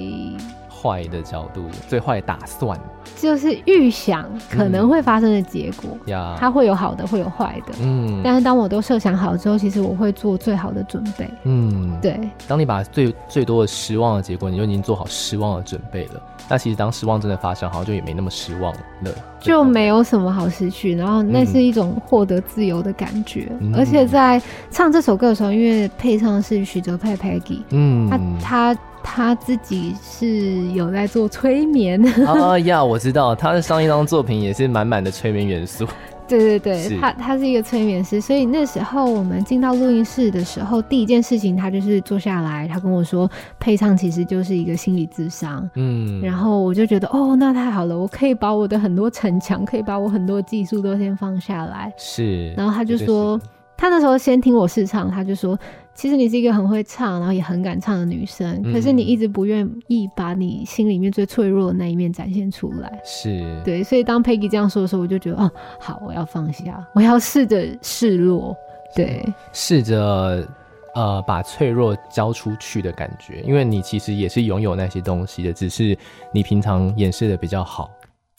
[0.82, 2.76] 坏的角度，最坏打算，
[3.14, 8.20] 就是预想可能会发生的结果呀，它会有好的，会有坏的，嗯。
[8.24, 12.18] 但是当我都设想好之后，其实我会做最好的准备，嗯，对。
[12.48, 16.20] 当你把最最多的失望的结果，你就已经做好失望的准备了。
[16.48, 20.96] 那其实当失望真的发生，好像就也没那么失望了，就没有什么好失去。
[20.96, 23.48] 然后那是一种获得自由的感觉。
[23.60, 28.80] 嗯、而且在唱这首歌的时候，因为配唱的是许哲佩 Peggy，嗯，他他。
[29.02, 35.86] 他自己是有在做催眠 啊呀，我知道他的上一张作品也是满满的催眠元素。
[36.28, 45.68] 对 对对，他他是一个催眠师，所以那时候我们进到录音室的时候，第一件事情他就是坐下来，他跟我说，配唱其实就是一个心理智商。
[45.74, 51.92] 嗯，然后我就觉得哦，那太好了，我可以把我的很多城墙，可以把我很多技术都先放下来。
[51.98, 53.38] 是，然后他就说，
[53.76, 55.58] 他那时候先听我试唱，他就说。
[55.94, 63.00] 其实你是一个很会唱，然后也很敢唱的女生，嗯、可是你一直不愿意把你心里面最脆弱的那一面展现出来。
[63.04, 68.56] 是，对，所以当 Peggy 这样说的时候，我就觉得，哦，好，我要放下，我要试着示弱，
[68.96, 70.48] 对，试着
[70.94, 75.96] 呃把脆弱交出去的感觉，因为你其实也是拥有那些东西的，只是
[76.32, 77.90] 你平常掩饰的比较好。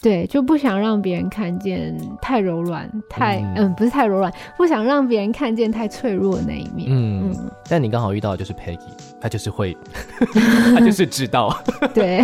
[0.03, 6.89] 对，就不想让别人看见太柔软，太嗯，嗯，不是太柔软，不想让别人看见太脆弱的那一面。
[6.91, 8.79] 嗯，嗯，但你刚好遇到的就是 Peggy，
[9.21, 9.77] 他就是会，
[10.75, 11.57] 他就是知道。
[11.95, 12.21] 对，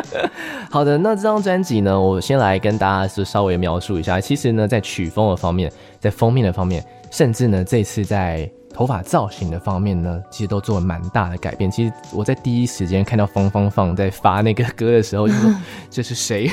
[0.70, 4.20] 好的，那这张专辑呢，我先来跟大家是稍微描述一下。
[4.20, 8.46] 其实呢，在曲风的方面，在封面的方面，甚至呢，这次在。
[8.78, 11.68] 头发造型的方面呢，其实都做了蛮大的改变。
[11.68, 15.52] 其实我在第一时间看到方方放在发那个歌的时候，就说
[15.90, 16.48] 这是谁？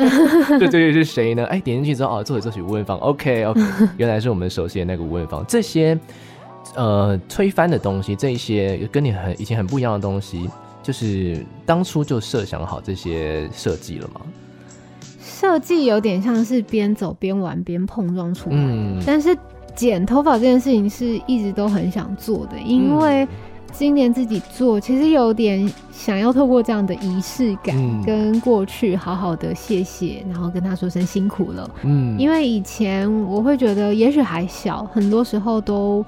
[0.58, 1.44] 这究竟是谁呢？
[1.48, 3.60] 哎，点进去之后，哦，作词作曲吴文芳，OK OK，
[3.98, 5.44] 原来是我们熟悉的那个吴文芳。
[5.46, 5.98] 这些
[6.74, 10.48] 呃推翻的东西，这一些跟你很以前很不一样的东西，
[10.82, 14.22] 就是当初就设想好这些设计了吗？
[15.20, 19.36] 设计有点像是边走边玩边碰撞出来，嗯，但是。
[19.76, 23.28] 剪头发这件事情是一直都很想做的，因为
[23.70, 31.70] 今年自己做，其实有点想要透过这样的仪式感，跟过去好好的谢谢，然后跟他说声辛苦了。
[31.84, 36.04] 嗯，因为以前我会觉得，也许还小，很多时候都。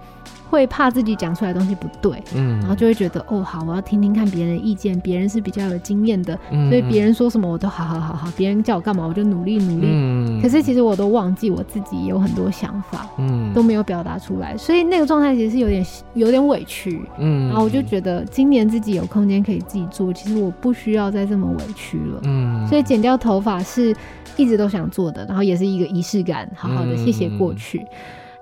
[0.51, 23.95] 会怕自己讲出来的东西不对，嗯，然后就会觉得哦，好，我要听听看别人的意见，别人是比较有经验的，嗯，所以别人说什么我都好好好好，别人叫我干嘛我就努力努力，嗯，可是其实我都忘记我自己有很多想法，嗯，都没有表达出来，所以那个状态其实是有点有点委屈，嗯，然后我就觉得今年自己有空间可以自己做，其实我不需要再这么委屈了，嗯，所以剪掉头发是
[24.37, 27.87] 一直都想做的，然后也是一个仪式感，好好的谢谢过去，嗯，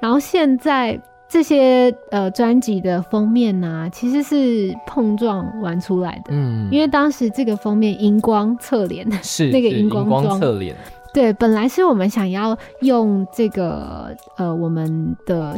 [0.00, 1.00] 然后现在。
[1.28, 6.30] 这些呃专辑的封面呐、啊，其实是碰撞玩出来的。
[6.30, 10.76] 嗯，因为当时这个封面荧光侧脸是 那个荧光光侧脸，
[11.12, 15.56] 对，本来是我们想要用这个呃我们的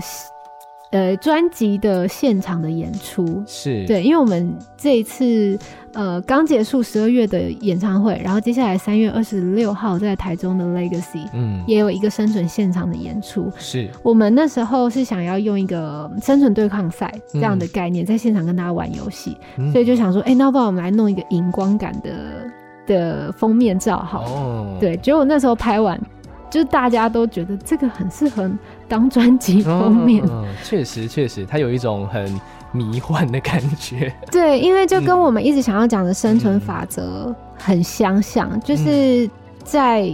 [0.90, 3.84] 呃专辑的现场的演出，是。
[3.86, 5.58] 对，因为我们这一次
[5.92, 13.52] 呃刚结束十二月的演唱会，然后接下来三月二十六号在台中的 Legacy，嗯，也有一个生存现场的演出。
[13.58, 13.88] 是。
[14.02, 22.50] 我们那时候是想要用一个生存对抗赛这样的概念，在现场跟大家玩游戏，嗯，所以就想说，哎，那不然我们来弄一个荧光感的
[22.86, 26.00] 的封面照好，对，结果那时候拍完。
[26.50, 28.50] 就是大家都觉得这个很适合
[28.88, 32.40] 当专辑封面，嗯，确实确实，它有一种很
[32.72, 34.12] 迷幻的感觉。
[34.32, 39.28] 对，因为就跟我们一直想要讲的生存法则很相像，嗯，就是
[39.62, 40.10] 在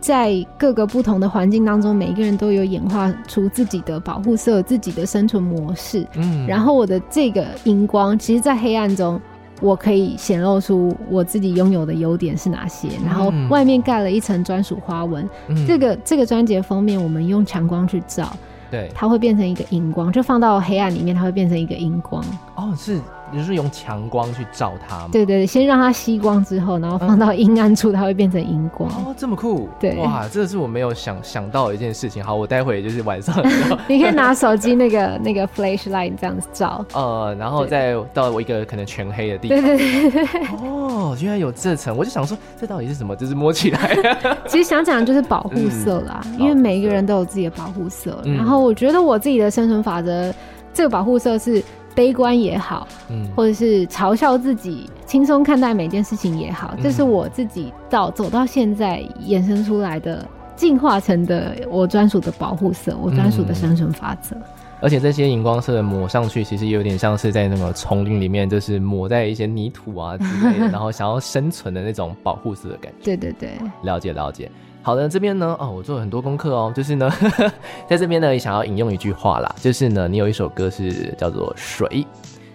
[0.00, 6.06] 在各个不同的环境当中，每一个人都有演化出自己的保护色、自己的生存模式。
[6.16, 9.20] 嗯，然后我的这个荧光，其实，在黑暗中。
[9.60, 15.28] 我可以显露出我自己拥有的优点是哪些，然后外面盖了一层专属花纹。
[15.48, 18.30] 嗯，这个这个专辑封面，我们用强光去照，
[18.70, 22.24] 对，它会变成一个荧光，就放到黑暗里面，它会变成一个荧光。
[22.54, 23.00] 哦，是。
[23.30, 25.08] 你是用强光去照它吗？
[25.12, 28.90] 对对，先让它吸光之后，然后放到阴暗处，它会变成荧光。
[28.90, 29.68] 哦，这么酷！
[29.78, 32.24] 对，哇，这是我没有想想到的一件事情。
[32.24, 33.36] 好，我待会就是晚上，
[33.86, 36.84] 你可以拿手机那个那个 flashlight 这样子照。
[36.94, 39.60] 呃，然后再到我一个可能全黑的地方。
[39.60, 40.40] 对对对對。
[40.62, 43.14] 哦，原来有这层，我就想说，这到底是什么？
[43.14, 43.96] 就是摸起来。
[44.48, 48.20] 其实想讲就是保护色啦，嗯，因为每一个人都有自己的保护色。
[48.24, 48.36] 嗯。
[48.36, 50.32] 然后我觉得我自己的生存法则，
[50.72, 51.62] 这个保护色是。
[51.98, 64.36] 悲观也好，嗯，或者是嘲笑自己，轻松看待每件事情也好，这是我自己到走到现在衍生出来的、进化成的我专属的保护色，我专属的生存法则。
[64.80, 73.04] 而且这些荧光色抹上去，其实有点像是在那个丛林里面，就是抹在一些泥土啊之类的，然后想要生存的那种保护色的感觉。
[73.04, 74.50] 对对对，了解了解。
[74.80, 77.10] 好的，这边呢，哦，我做了很多功课哦，就是呢，
[77.86, 81.86] 在这边呢，也想要引用一句话啦，就是呢，你有一首歌是叫做《水》，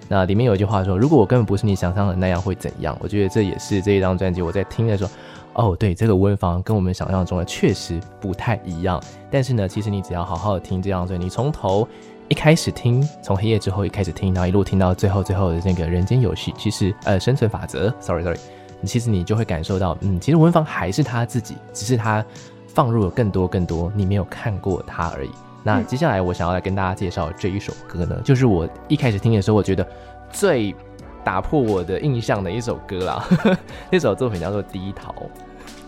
[0.08, 2.98] 那里面有一句话说，如果我根本不是你想象的那样，会怎样？
[3.02, 5.12] 我觉得这也是这一张专辑我在听的时候，
[5.54, 11.88] 哦，对，这个温房跟我们想象中的确实不太一样，但是呢，其实你只要好好的听这张专辑，你从头
[12.30, 18.40] 一开始听，从黑夜之后一开始听，然后一路听到最后最后的那个人间游戏，其实呃，生存法则，sorry sorry。
[18.86, 22.26] 其实你就会感受到，嗯，其实文芳还是他自己，只是他
[22.68, 25.30] 放入了更多更多你没有看过他而已。
[25.64, 29.88] 那接下来我想要来跟大家介绍这一首歌呢，就是我一开始听的时候，我觉得
[30.32, 30.76] 最
[31.24, 33.26] 打破我的印象的一首歌啦。
[33.90, 35.12] 那首作品叫做《低桃》。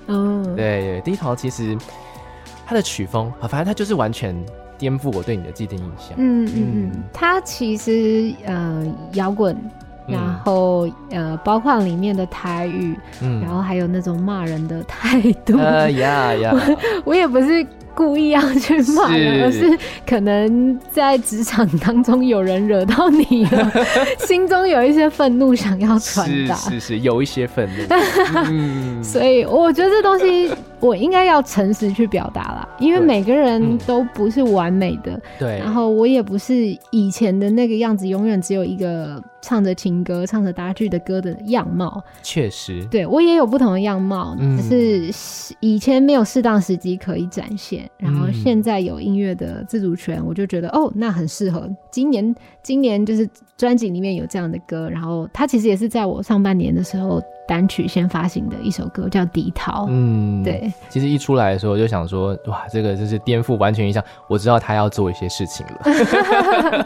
[0.07, 1.77] 嗯，对对，《低桃》其实
[2.65, 4.33] 它的曲风啊，反正它就是完全
[4.85, 6.11] 颠覆我对你的既定印象。
[6.17, 9.57] 嗯嗯嗯，他其实呃摇滚。
[10.07, 23.71] 然后、嗯、呃，包括里面的台语，嗯，然后还有那种骂人的态度，呃呀呀， 我我也不是故意要去骂人，而是可能在职场当中有人惹到你了，
[24.27, 27.95] 心中有一些愤怒想要传达，是是是，有一些愤怒，
[28.51, 30.51] 嗯、所以我觉得这东西。
[30.81, 35.19] 我应该要诚实去表达啦，因为每个人都不是完美的。
[35.39, 35.57] 对。
[35.57, 42.03] 然后我也不是以前的那个样子，永远只有一个唱着情歌、唱着搭剧的歌的样貌。
[42.23, 42.83] 确实。
[42.89, 51.69] 对，我也有不同的样貌，嗯，只是以前没有适当时机可以展现，然后现在有音乐的自主权，我就觉得哦，那很适合。
[51.91, 57.21] 今年，今年就是专辑里面有这样的歌，然后它其实也是在我上半年的时候。
[57.47, 60.71] 单曲先发行的一首歌叫《低桃》，嗯，对。
[60.89, 64.03] 其实一出来的时候，我就想说，哇，这个就是颠覆完全印象。
[64.27, 66.85] 我知道他要做一些事情了，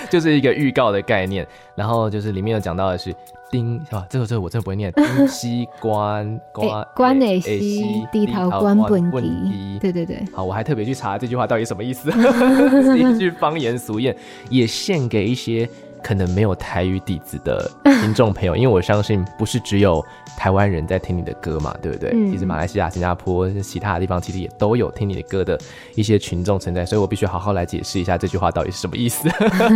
[0.08, 1.46] 就是一个预告的概念。
[1.74, 3.14] 然后就是里面有讲到的是
[3.50, 4.06] 丁，是吧？
[4.10, 4.92] 这个这个我真的不会念。
[4.96, 10.22] 丁西关关关内西低桃关本低，对对对。
[10.32, 12.10] 好，我还特别去查这句话到底什么意思，
[12.82, 14.14] 是一句方言俗谚，
[14.48, 15.68] 也献给一些。
[16.02, 20.04] 可能没有台语底子的 听众朋友，因为我相信不是只有
[20.36, 22.10] 台湾人在听你的歌嘛，对不对？
[22.12, 25.58] 嗯、其实马来西亚、新加坡、其他的地方其实也都有听你的歌的
[25.94, 29.28] 一些群众存在，所以我必须好好来解释一下这句话到底是什么意思，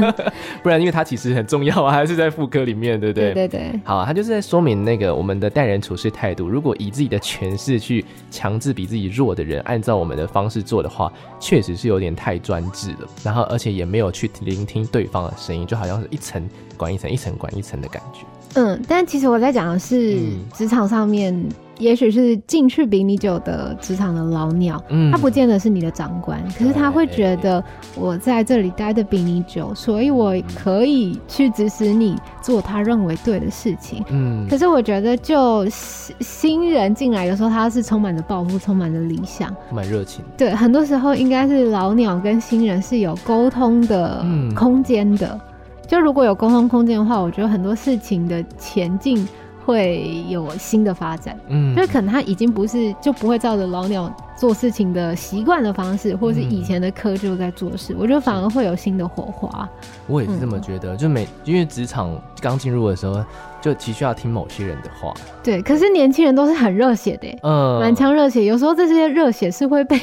[0.63, 3.35] 不然因为它其实很重要啊，还是在副歌里面，对不对？
[3.35, 3.81] 对对对。
[3.85, 13.09] 好，它就是在说明那个我们的待人处事态度，如果以自己的权势去强制比自己弱的人按照我们的方式做的话，确实是有点太专制了。
[13.23, 16.09] 然后而且也没有去聆听对方的声音，就好像是。
[16.15, 16.41] 一层
[16.77, 18.21] 管一层，一层管一层的感觉。
[18.55, 20.17] 嗯，但其实我在讲的是
[20.55, 21.37] 职场上面
[21.79, 27.63] 也许是进去比你久的职场的老鸟，嗯，他不见得是你的长官，可是他会觉得
[27.97, 34.05] 我在这里待的比你久，所以我可以去指使你做他认为对的事情。
[34.11, 40.25] 嗯，可是我觉得就新人进来的时候，他是充满着抱负，充满着理想，满热情。
[40.37, 45.27] 对，很多时候应该是老鸟跟新人是有沟通的空间的。
[45.33, 45.41] 嗯、
[45.87, 49.27] 就如果有沟通空间的话，我觉得很多事情的前进。
[49.67, 59.67] 会有新的发展，嗯，就是可能他已经不是就不会照着老鸟做事情的习惯的方式，或是以前的窠臼在做事，嗯，我觉得反而会有新的火花。
[60.07, 63.25] 我也是这么觉得，嗯，就每因为职场刚进入的时候，
[63.65, 65.15] 就急需要听某些人的话。
[65.43, 69.97] 对，可是年轻人都是很热血的，嗯，满腔热血，有时候这些热血是会被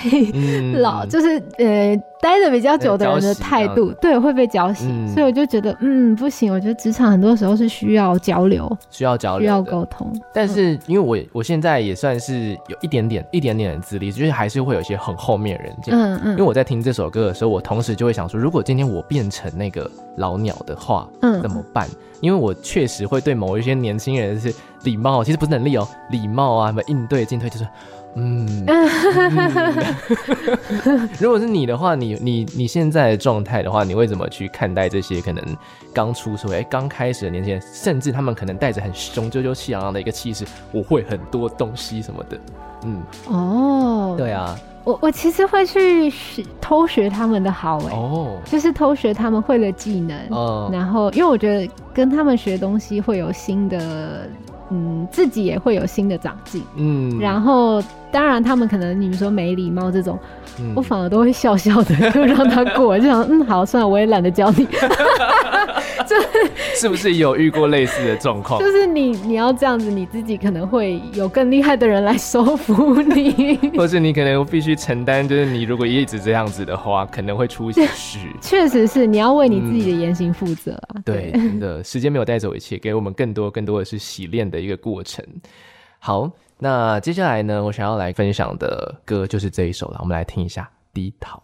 [0.80, 2.02] 老，嗯，就是呃。
[2.22, 6.54] 待的比较久的人的态度，对，会被浇熄，嗯，所以我就觉得，嗯，不行。
[6.54, 10.08] 我觉得职场很多时候是需要交流，需要交流，需要沟通。
[10.32, 16.00] 但是因为我我现在也算是有一点点、一点点的资历，就是还是会有一些很后面的人这样。
[16.00, 16.32] 嗯嗯。
[16.34, 21.88] 因为我在听这首歌的时候，我同时就会想说，如果今天我变成那个老鸟的话，嗯，怎么办？
[22.22, 27.68] 因为我确实会对某一些年轻人是礼貌，其实不是能力哦，礼貌啊，什么应对进退，就是。
[28.14, 28.90] 嗯，嗯。
[31.18, 35.42] 如果是你的话，你你你现在的状态的话，你会怎么去看待这些可能
[35.94, 40.44] 刚出社会、哎，刚开始的年轻人，甚至他们可能带着很雄赳赳气昂昂的一个气势，
[40.74, 42.38] 我会很多东西什么的，
[42.84, 54.30] 嗯，哦，对啊，我我其实会去学偷学他们的好，哎，哦，就是偷学他们会的技能，哦，然后因为我觉得跟他们学东西会有新的。
[54.74, 56.64] 嗯，自己也会有新的长进。
[56.78, 60.20] 嗯，然后当然他们可能你们说没礼貌这种，
[60.60, 64.68] 嗯，我反而都会笑笑的， 就让他过，就想嗯好，算了，我也懒得教你。
[66.06, 66.28] 就是
[66.82, 68.60] 是不是有遇过类似的状况？
[68.60, 77.88] 就是你你要这样子，你自己可能会有更厉害的人来收服你，或是你可能必须承担，就是你如果一直这样子的话，可能会出事。
[78.42, 80.96] 确实是，你要为你自己的言行负责啊。
[80.96, 85.24] 嗯、对，对，真的，时间没有带走一切，给我们更多更多的是洗练的一个过程。
[86.00, 86.30] 好，
[86.64, 90.62] 那接下来呢，我想要来分享的歌就是这一首了，我们来听一下
[90.94, 91.42] 《低逃》。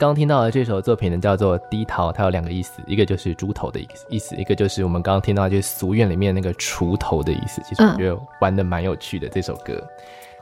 [0.00, 3.78] 刚刚听到的这首作品呢，叫做《低逃》，它有两个意思，一个就是猪头的
[4.08, 7.62] 意思，一个就是我们刚刚听到就是俗谚里面那个锄头的意思。
[7.62, 9.80] 其实我觉得玩的蛮有趣的这首歌。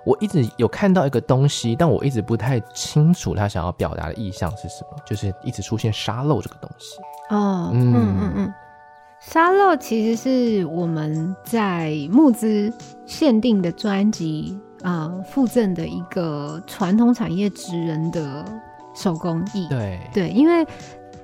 [0.06, 6.98] 我一直有看到一个东西，但我一直不太清楚他想要表达的意象是什么，就是一直出现沙漏这个东西。
[7.28, 8.54] 哦，嗯嗯嗯，
[9.30, 12.72] 沙漏其实是我们在募资
[13.06, 18.44] 限定的专辑啊附赠的一个传统产业职人的。
[18.94, 20.66] 手工艺，对对，因为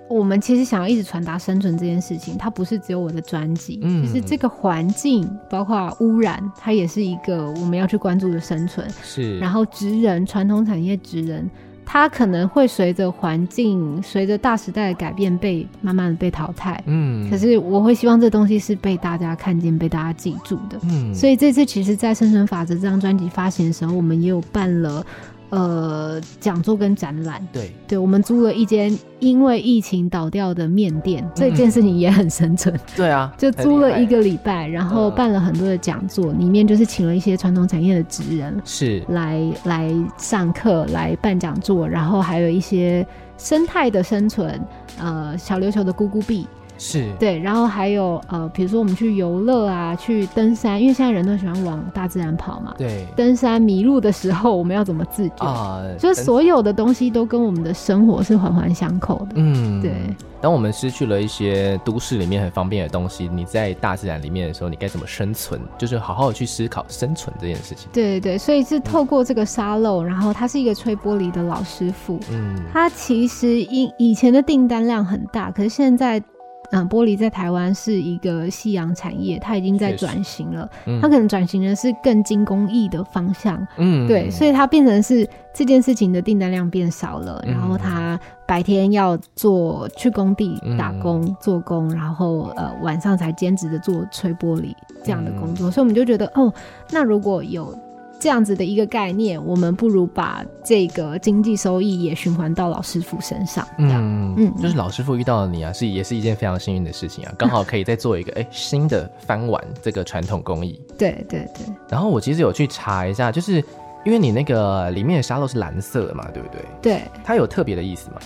[0.08, 8.88] 我们其实想要一直传达生存这件事情，它不是只有我的专辑，嗯，就是这个环境，包括污染，它也是一个我们要去关注的生存。
[9.02, 11.46] 是，然后职人，传统产业职人，
[11.90, 16.78] 它可能会随着环境，随着大时代的改变，被慢慢的被淘汰。
[16.84, 20.78] 嗯，可是我会希望这东西是被大家看见，被大家记住的。
[20.82, 25.02] 嗯，所以这次其实，在《生存法则》这张专辑发行的时候，我们也有办了。
[25.50, 32.78] 呃，讲座跟展览，对对，我们租了一间因为疫情倒掉的面店，嗯，这件事情也很生存。
[32.94, 43.06] 对啊， 就租了一个礼拜，然后办了很多的讲座，里面就是请了一些传统产业的职人，是来来上课，来办讲座，然后还有一些
[43.38, 44.60] 生态的生存，
[44.98, 46.46] 呃，小琉球的咕咕币。
[46.78, 52.74] 是对，然后还有呃，比如说我们去游乐啊，去登山，因为现在人都喜欢往大自然跑嘛。
[52.78, 55.44] 对，登山迷路的时候，我们要怎么自救？
[55.44, 59.32] 啊，就是所有的东西都跟我们的生活是环环相扣的。
[59.34, 59.92] 嗯，对。
[60.40, 65.60] 当我们失去了一些都市里面很方便的东西，你在大自然里面的时候，你该怎么生存？
[65.76, 67.88] 就是好好的去思考生存这件事情。
[67.92, 72.20] 对对对，所以是透过这个沙漏，然后他是一个吹玻璃的老师傅。
[72.30, 76.22] 嗯，他其实以以前的订单量很大，可是现在。
[76.70, 80.68] 嗯，玻璃在台湾是一个夕阳产业，它已经在转型了。
[80.86, 83.66] 嗯、它可能转型的是更精工艺的方向。
[83.78, 95.68] 嗯，对，所以它变成是这件事情的订单量变少了，嗯、然后它白天要做去工地打工、嗯、做工，然后呃晚上才兼职的做吹玻璃这样的工作。
[95.68, 96.52] 嗯、所以我们就觉得，哦，
[96.90, 97.74] 那如果有。
[98.20, 103.66] 这样子的一个概念，我们不如把这个经济收益也循环到老师傅身上。
[103.78, 110.80] 嗯嗯，就是老师傅遇到了你啊，是也是一件非常幸运的事情啊，刚好可以再做一个哎、欸、新的翻玩这个传统工艺。
[110.98, 111.66] 对对对。
[111.88, 113.62] 然后我其实有去查一下，就是
[114.04, 116.64] 因为你那个里面的沙漏是蓝色的嘛，对不对？
[116.82, 117.02] 对。
[117.22, 118.16] 它有特别的意思吗？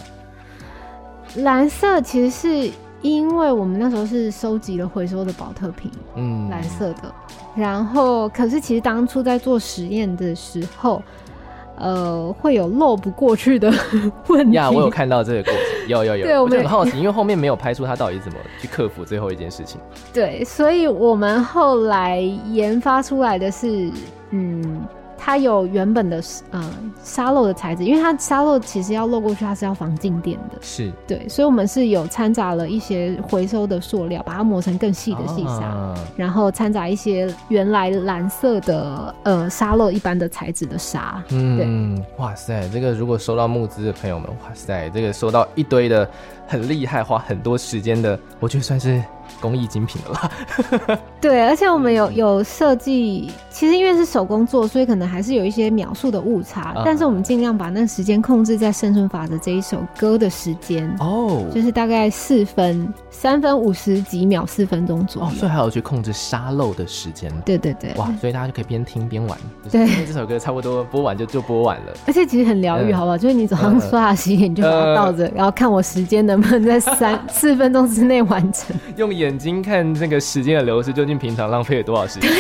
[1.36, 2.72] 蓝色其实是。
[3.02, 7.12] 因为我们那时候是收集了回收的保特瓶，嗯，蓝色的。
[7.54, 11.02] 然后，可是其实当初在做实验的时候，
[11.76, 13.72] 呃，会有漏不过去的
[14.28, 14.56] 问题。
[14.56, 16.24] 呀，我有看到这个过程，有有有。
[16.24, 19.80] 对，我们很好奇，因为后面没有拍出他到底怎么去克服最后一件事情。
[20.12, 23.90] 对，所以我们后来研发出来的是，
[24.30, 24.82] 嗯。
[25.24, 26.20] 它有原本的
[26.50, 30.58] 呃沙漏的材质，因为它沙漏其实要漏过去，它是要防静电的。
[30.60, 41.22] 是，对，所以我们是有掺杂了一些回收的塑料，把它磨成更细的细沙，啊，然后掺杂一些原来蓝色的呃沙漏一般的材质的沙。
[41.28, 46.10] 嗯，对，哇塞，这个如果收到募资的朋友们，哇塞，这个收到一堆的
[46.48, 49.00] 很厉害，花很多时间的，我觉得算是。
[49.40, 50.98] 工艺精品的啦？
[51.20, 56.72] 对，而且我们有有设计，其实因为是手工做，所以可能还是有一些秒数的误差。
[56.76, 65.28] 嗯、但是我们尽量把那个时间控制在《生存法则》这一首歌的时间哦，就是大概四分三分五十几秒，四分钟左右。
[65.28, 67.30] 哦，所以还要去控制沙漏的时间。
[67.44, 68.06] 对对对，哇！
[68.20, 69.38] 所以大家就可以边听边玩。
[69.70, 71.92] 对，因为这首歌差不多播完就就播完了。
[72.06, 73.18] 而且其实很疗愈，好不好？
[73.18, 78.76] 就是你早上刷牙洗脸，你就把它倒着，然后看我时间能不能在三 四分钟之内完成。
[78.96, 82.30] 用眼睛看这个时间的流逝，究竟平常浪费了多少时间？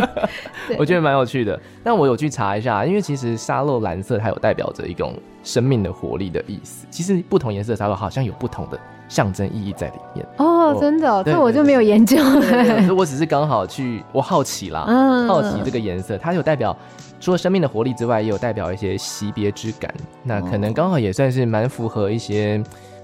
[0.78, 1.60] 我觉得蛮有趣的。
[1.82, 6.86] 那我有去查一下，因为其实沙漏蓝色它有代表着一种生命的活力的意思。
[6.90, 10.26] 其实不同颜色的沙漏好像有不同的象征意义在里面。
[10.38, 12.94] 哦，真的、哦，这我就没有研究了。
[12.96, 16.74] 我只是刚好去，我好奇啦，嗯、好奇这个颜色，它有代表
[17.20, 19.92] 除了生命的活力之外，也有代表一些惜别之感。
[20.22, 22.62] 那可能刚好也算是蛮符合一些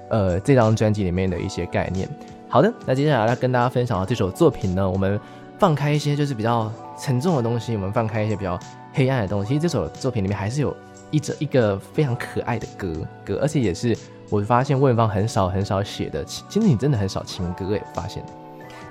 [0.08, 2.08] 呃这张专辑里面的一些概念。
[2.50, 5.18] 好的，那接下来要跟大家分享的这首作品呢，我们
[5.56, 8.58] 放开一些就是比较沉重的东西，我们放开一些比较
[8.92, 9.56] 黑暗的东西。
[9.56, 10.76] 这首作品里面还是有
[11.12, 12.92] 一整一个非常可爱的歌
[13.24, 13.96] 歌，而且也是
[14.28, 18.20] 我发现问方很少很少写的，其实你真的很少情歌诶，发现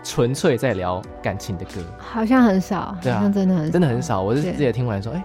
[0.05, 4.22] 纯粹在聊感情的歌，好像很少，对啊，真的很真的很少。
[4.22, 5.22] 我是自己听完说，哎。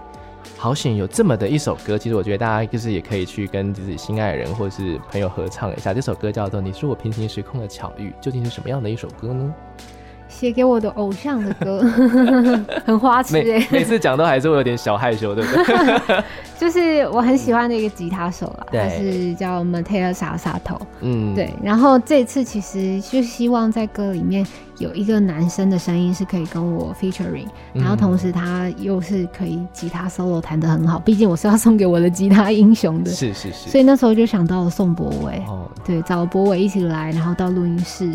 [0.57, 5.93] 好险有这么的一首歌，其实我觉得大家就是也可以去跟自己心爱的人或者是朋友合唱一下。
[5.93, 9.53] 这首歌叫做《你是我平行时空的巧遇》，究竟是什么样的一首歌呢？
[10.27, 11.81] 写给我的偶像的歌，
[12.83, 13.67] 很花痴哎、欸。
[13.71, 16.23] 每次讲都还是会有点小害羞，对不对？
[16.59, 20.79] 就是我很喜欢的一个吉他手啦，他是叫 Mateo Salsato。
[21.01, 21.53] 嗯，对。
[21.61, 24.45] 然后这次其实就希望在歌里面
[24.77, 30.97] 有一个男生的声音是可以跟我 featuring，然后同时他又是可以吉他 solo 弹得很好。
[30.99, 33.69] 毕竟我是要送给我的吉他英雄的，是是是。
[33.69, 38.09] 所以那时候就想到了宋博伟，哦，对，找博伟一起来，然后到录音室，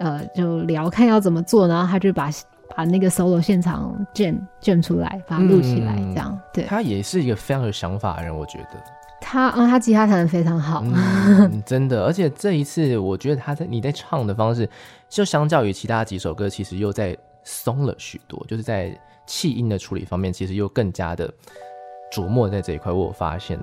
[0.00, 1.68] 呃，就聊看要怎么做。
[1.68, 2.30] 然后他就把
[2.74, 6.64] 把那个 solo 现场 jam jam 出来，把它录起来，这样、嗯、对。
[6.64, 8.82] 他也是一个非常有想法的人，我觉得。
[9.20, 12.04] 他啊、嗯，他吉他弹的非常好、嗯， 真的。
[12.04, 14.68] 而且这一次，我觉得他在你在唱的方式，
[15.08, 18.94] 就相较于其他几首歌，其实又在松了许多，就是在
[19.26, 21.32] 气音的处理方面，其实又更加的
[22.12, 22.92] 琢磨在这一块。
[22.92, 23.58] 我有发现，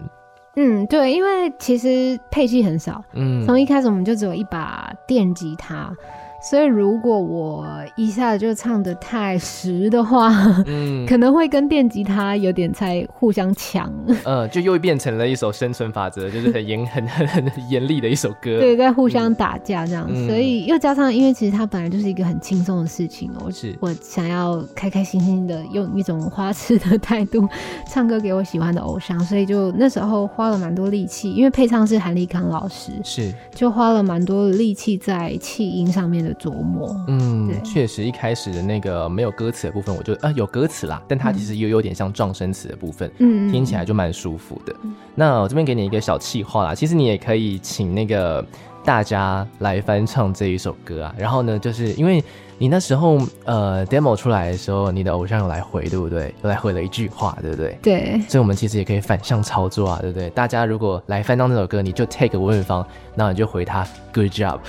[0.55, 5.95] 嗯，对，因为其实配器很少，嗯，从一开始我们就只有一把电吉他。
[6.41, 10.33] 所以，如果我一下子就唱的太实的话，
[10.65, 13.93] 嗯，可能会跟电吉他有点在互相抢，
[14.25, 20.07] 嗯，就又变成了一首生存法则，就是很严、很很很严厉的一首歌，对，在互相打架这样。
[20.09, 23.77] 嗯、所以又加上，因为其实它本来就是一个很轻松的事情哦、喔，是。
[23.79, 27.47] 我想要开开心心的用一种花痴的态度
[27.87, 33.31] 唱歌给我喜欢的偶像，所以就那时候花了蛮多力气，因为配唱是韩立康老师，是。
[33.53, 36.30] 就花了蛮多力气在气音上面的。
[36.35, 44.75] 琢磨，嗯，确实，一开始的那个没有歌词的部分，我就啊有歌词啦，但它其实又有点像撞声词的部分，嗯，听起来就蛮舒服的。
[44.83, 48.45] 嗯、那我这边给你一个小气话啦，其实你也可以请那个
[48.83, 52.23] 大家来翻唱这一首歌啊，然后呢，就是因为。
[52.61, 56.31] 你那时候呃 demo 出来的时候，你的偶像有来回，对不对？
[56.43, 57.75] 有来回了一句话，对不对？
[57.81, 58.21] 对。
[58.29, 60.29] 所以我们其实也可以反向操作啊，对不对？
[60.29, 64.59] 大家如果来翻唱这首歌，你就 take 温文芳，那你就回他 good job，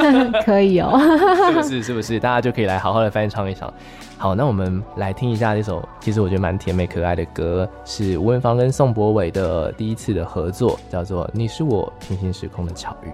[0.42, 0.98] 可以哦，
[1.50, 1.82] 是不是？
[1.82, 2.18] 是不是？
[2.18, 3.70] 大家就可以来好好的翻唱一场。
[4.16, 13.08] 好，那我们来听一下这首其实我觉得蛮甜美可爱的歌，是吴文芳跟宋博伟的第一次的合作，叫做《你是我平行时空的巧遇》。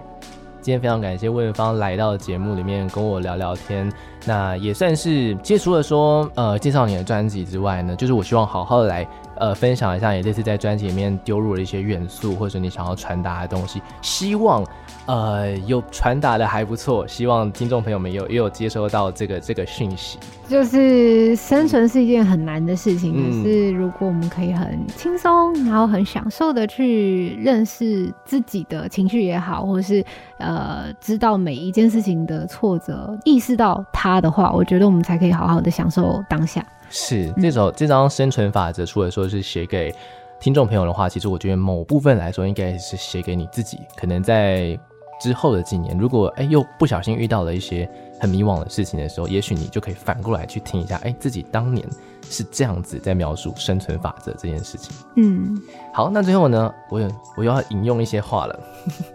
[0.61, 3.91] 今天非常感谢魏芳来到节目里面跟我聊聊天，
[4.25, 9.07] 那也算是，其实除了说呃介绍你的专辑之外呢，就是我希望好好的来
[9.37, 14.63] 呃分享一下你这次在专辑里面丢入了一些元素，或者你想要传达的东西，希望
[15.05, 20.17] 呃有传达的还不错，希望听众朋友们有也有接收到这个这个讯息。
[20.47, 30.03] 就是生存是一件很难的事情，可、嗯、是如果我们可以很轻松，然后很享受的去认识自己的情绪也好，或者是
[30.37, 36.65] 呃知道每一件事情的挫折，意识到它的话，我觉得我们才可以好好的享受当下。
[36.89, 39.93] 是这首这张生存法则，除了说是写给
[40.41, 43.79] 听众朋友的话，其实我觉得某部分来说，应该是写给你自己。
[43.95, 44.77] 可能在
[45.21, 47.89] 之后的几年，如果哎又不小心遇到了一些。
[48.21, 51.83] 很迷惘的事情的时候，也许你就可以反过来去听一下，哎、欸，自己当年
[52.29, 54.95] 是这样子在描述生存法则这件事情。
[55.15, 55.59] 嗯，
[55.91, 58.59] 好，那最后呢，我有我又要引用一些话了。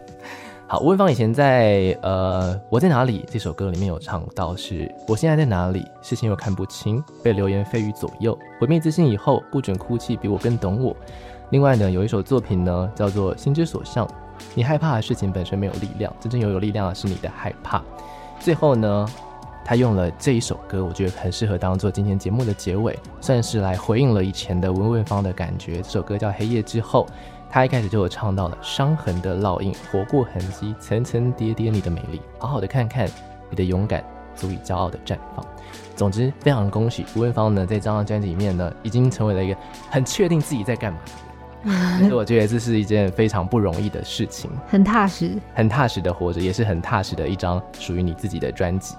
[0.66, 10.96] 好，吴文芳以前在呃我在哪里这首歌里面有唱到是，我现在在哪里，事情又看不清，被流言蜚语左右，毁灭自信以后，不准哭泣，比我更懂我。
[11.50, 14.04] 另外呢，有一首作品呢叫做《心之所向》，
[14.54, 17.82] 你害怕的事情本身没有力量，真正拥有力量的是你的害怕。
[18.38, 19.08] 最后呢，
[19.64, 25.82] 他用了这一首歌，我觉得很适合当做今天节目的结尾，算是来回应了以前的吴文芳的感觉。
[25.82, 27.06] 这首歌叫《黑夜之后》，
[27.50, 33.08] 他一开始就有唱到了伤痕的烙印，活过痕迹，层层叠叠你的美丽，好好的看看
[33.50, 35.44] 你的勇敢，足以骄傲的绽放。
[35.96, 39.56] 总之，非常恭喜吴文芳呢，在这张专辑里面呢，已经成为了一个
[39.90, 40.98] 很确定自己在干嘛。
[41.98, 48.94] 所以我觉得这是一件非常不容易的事情，很踏实，很踏实的活着，也是很踏实的一张属于你自己的专辑。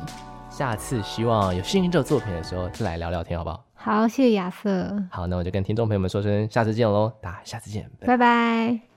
[0.49, 3.63] 下次希望有幸运这作品的时候，再来聊聊天，好不好？
[3.75, 4.91] 好，谢谢亚瑟。
[5.11, 8.17] 好，那我就跟听众朋友们说声下次见喽，大家下次见，拜拜。
[8.17, 8.96] 拜拜。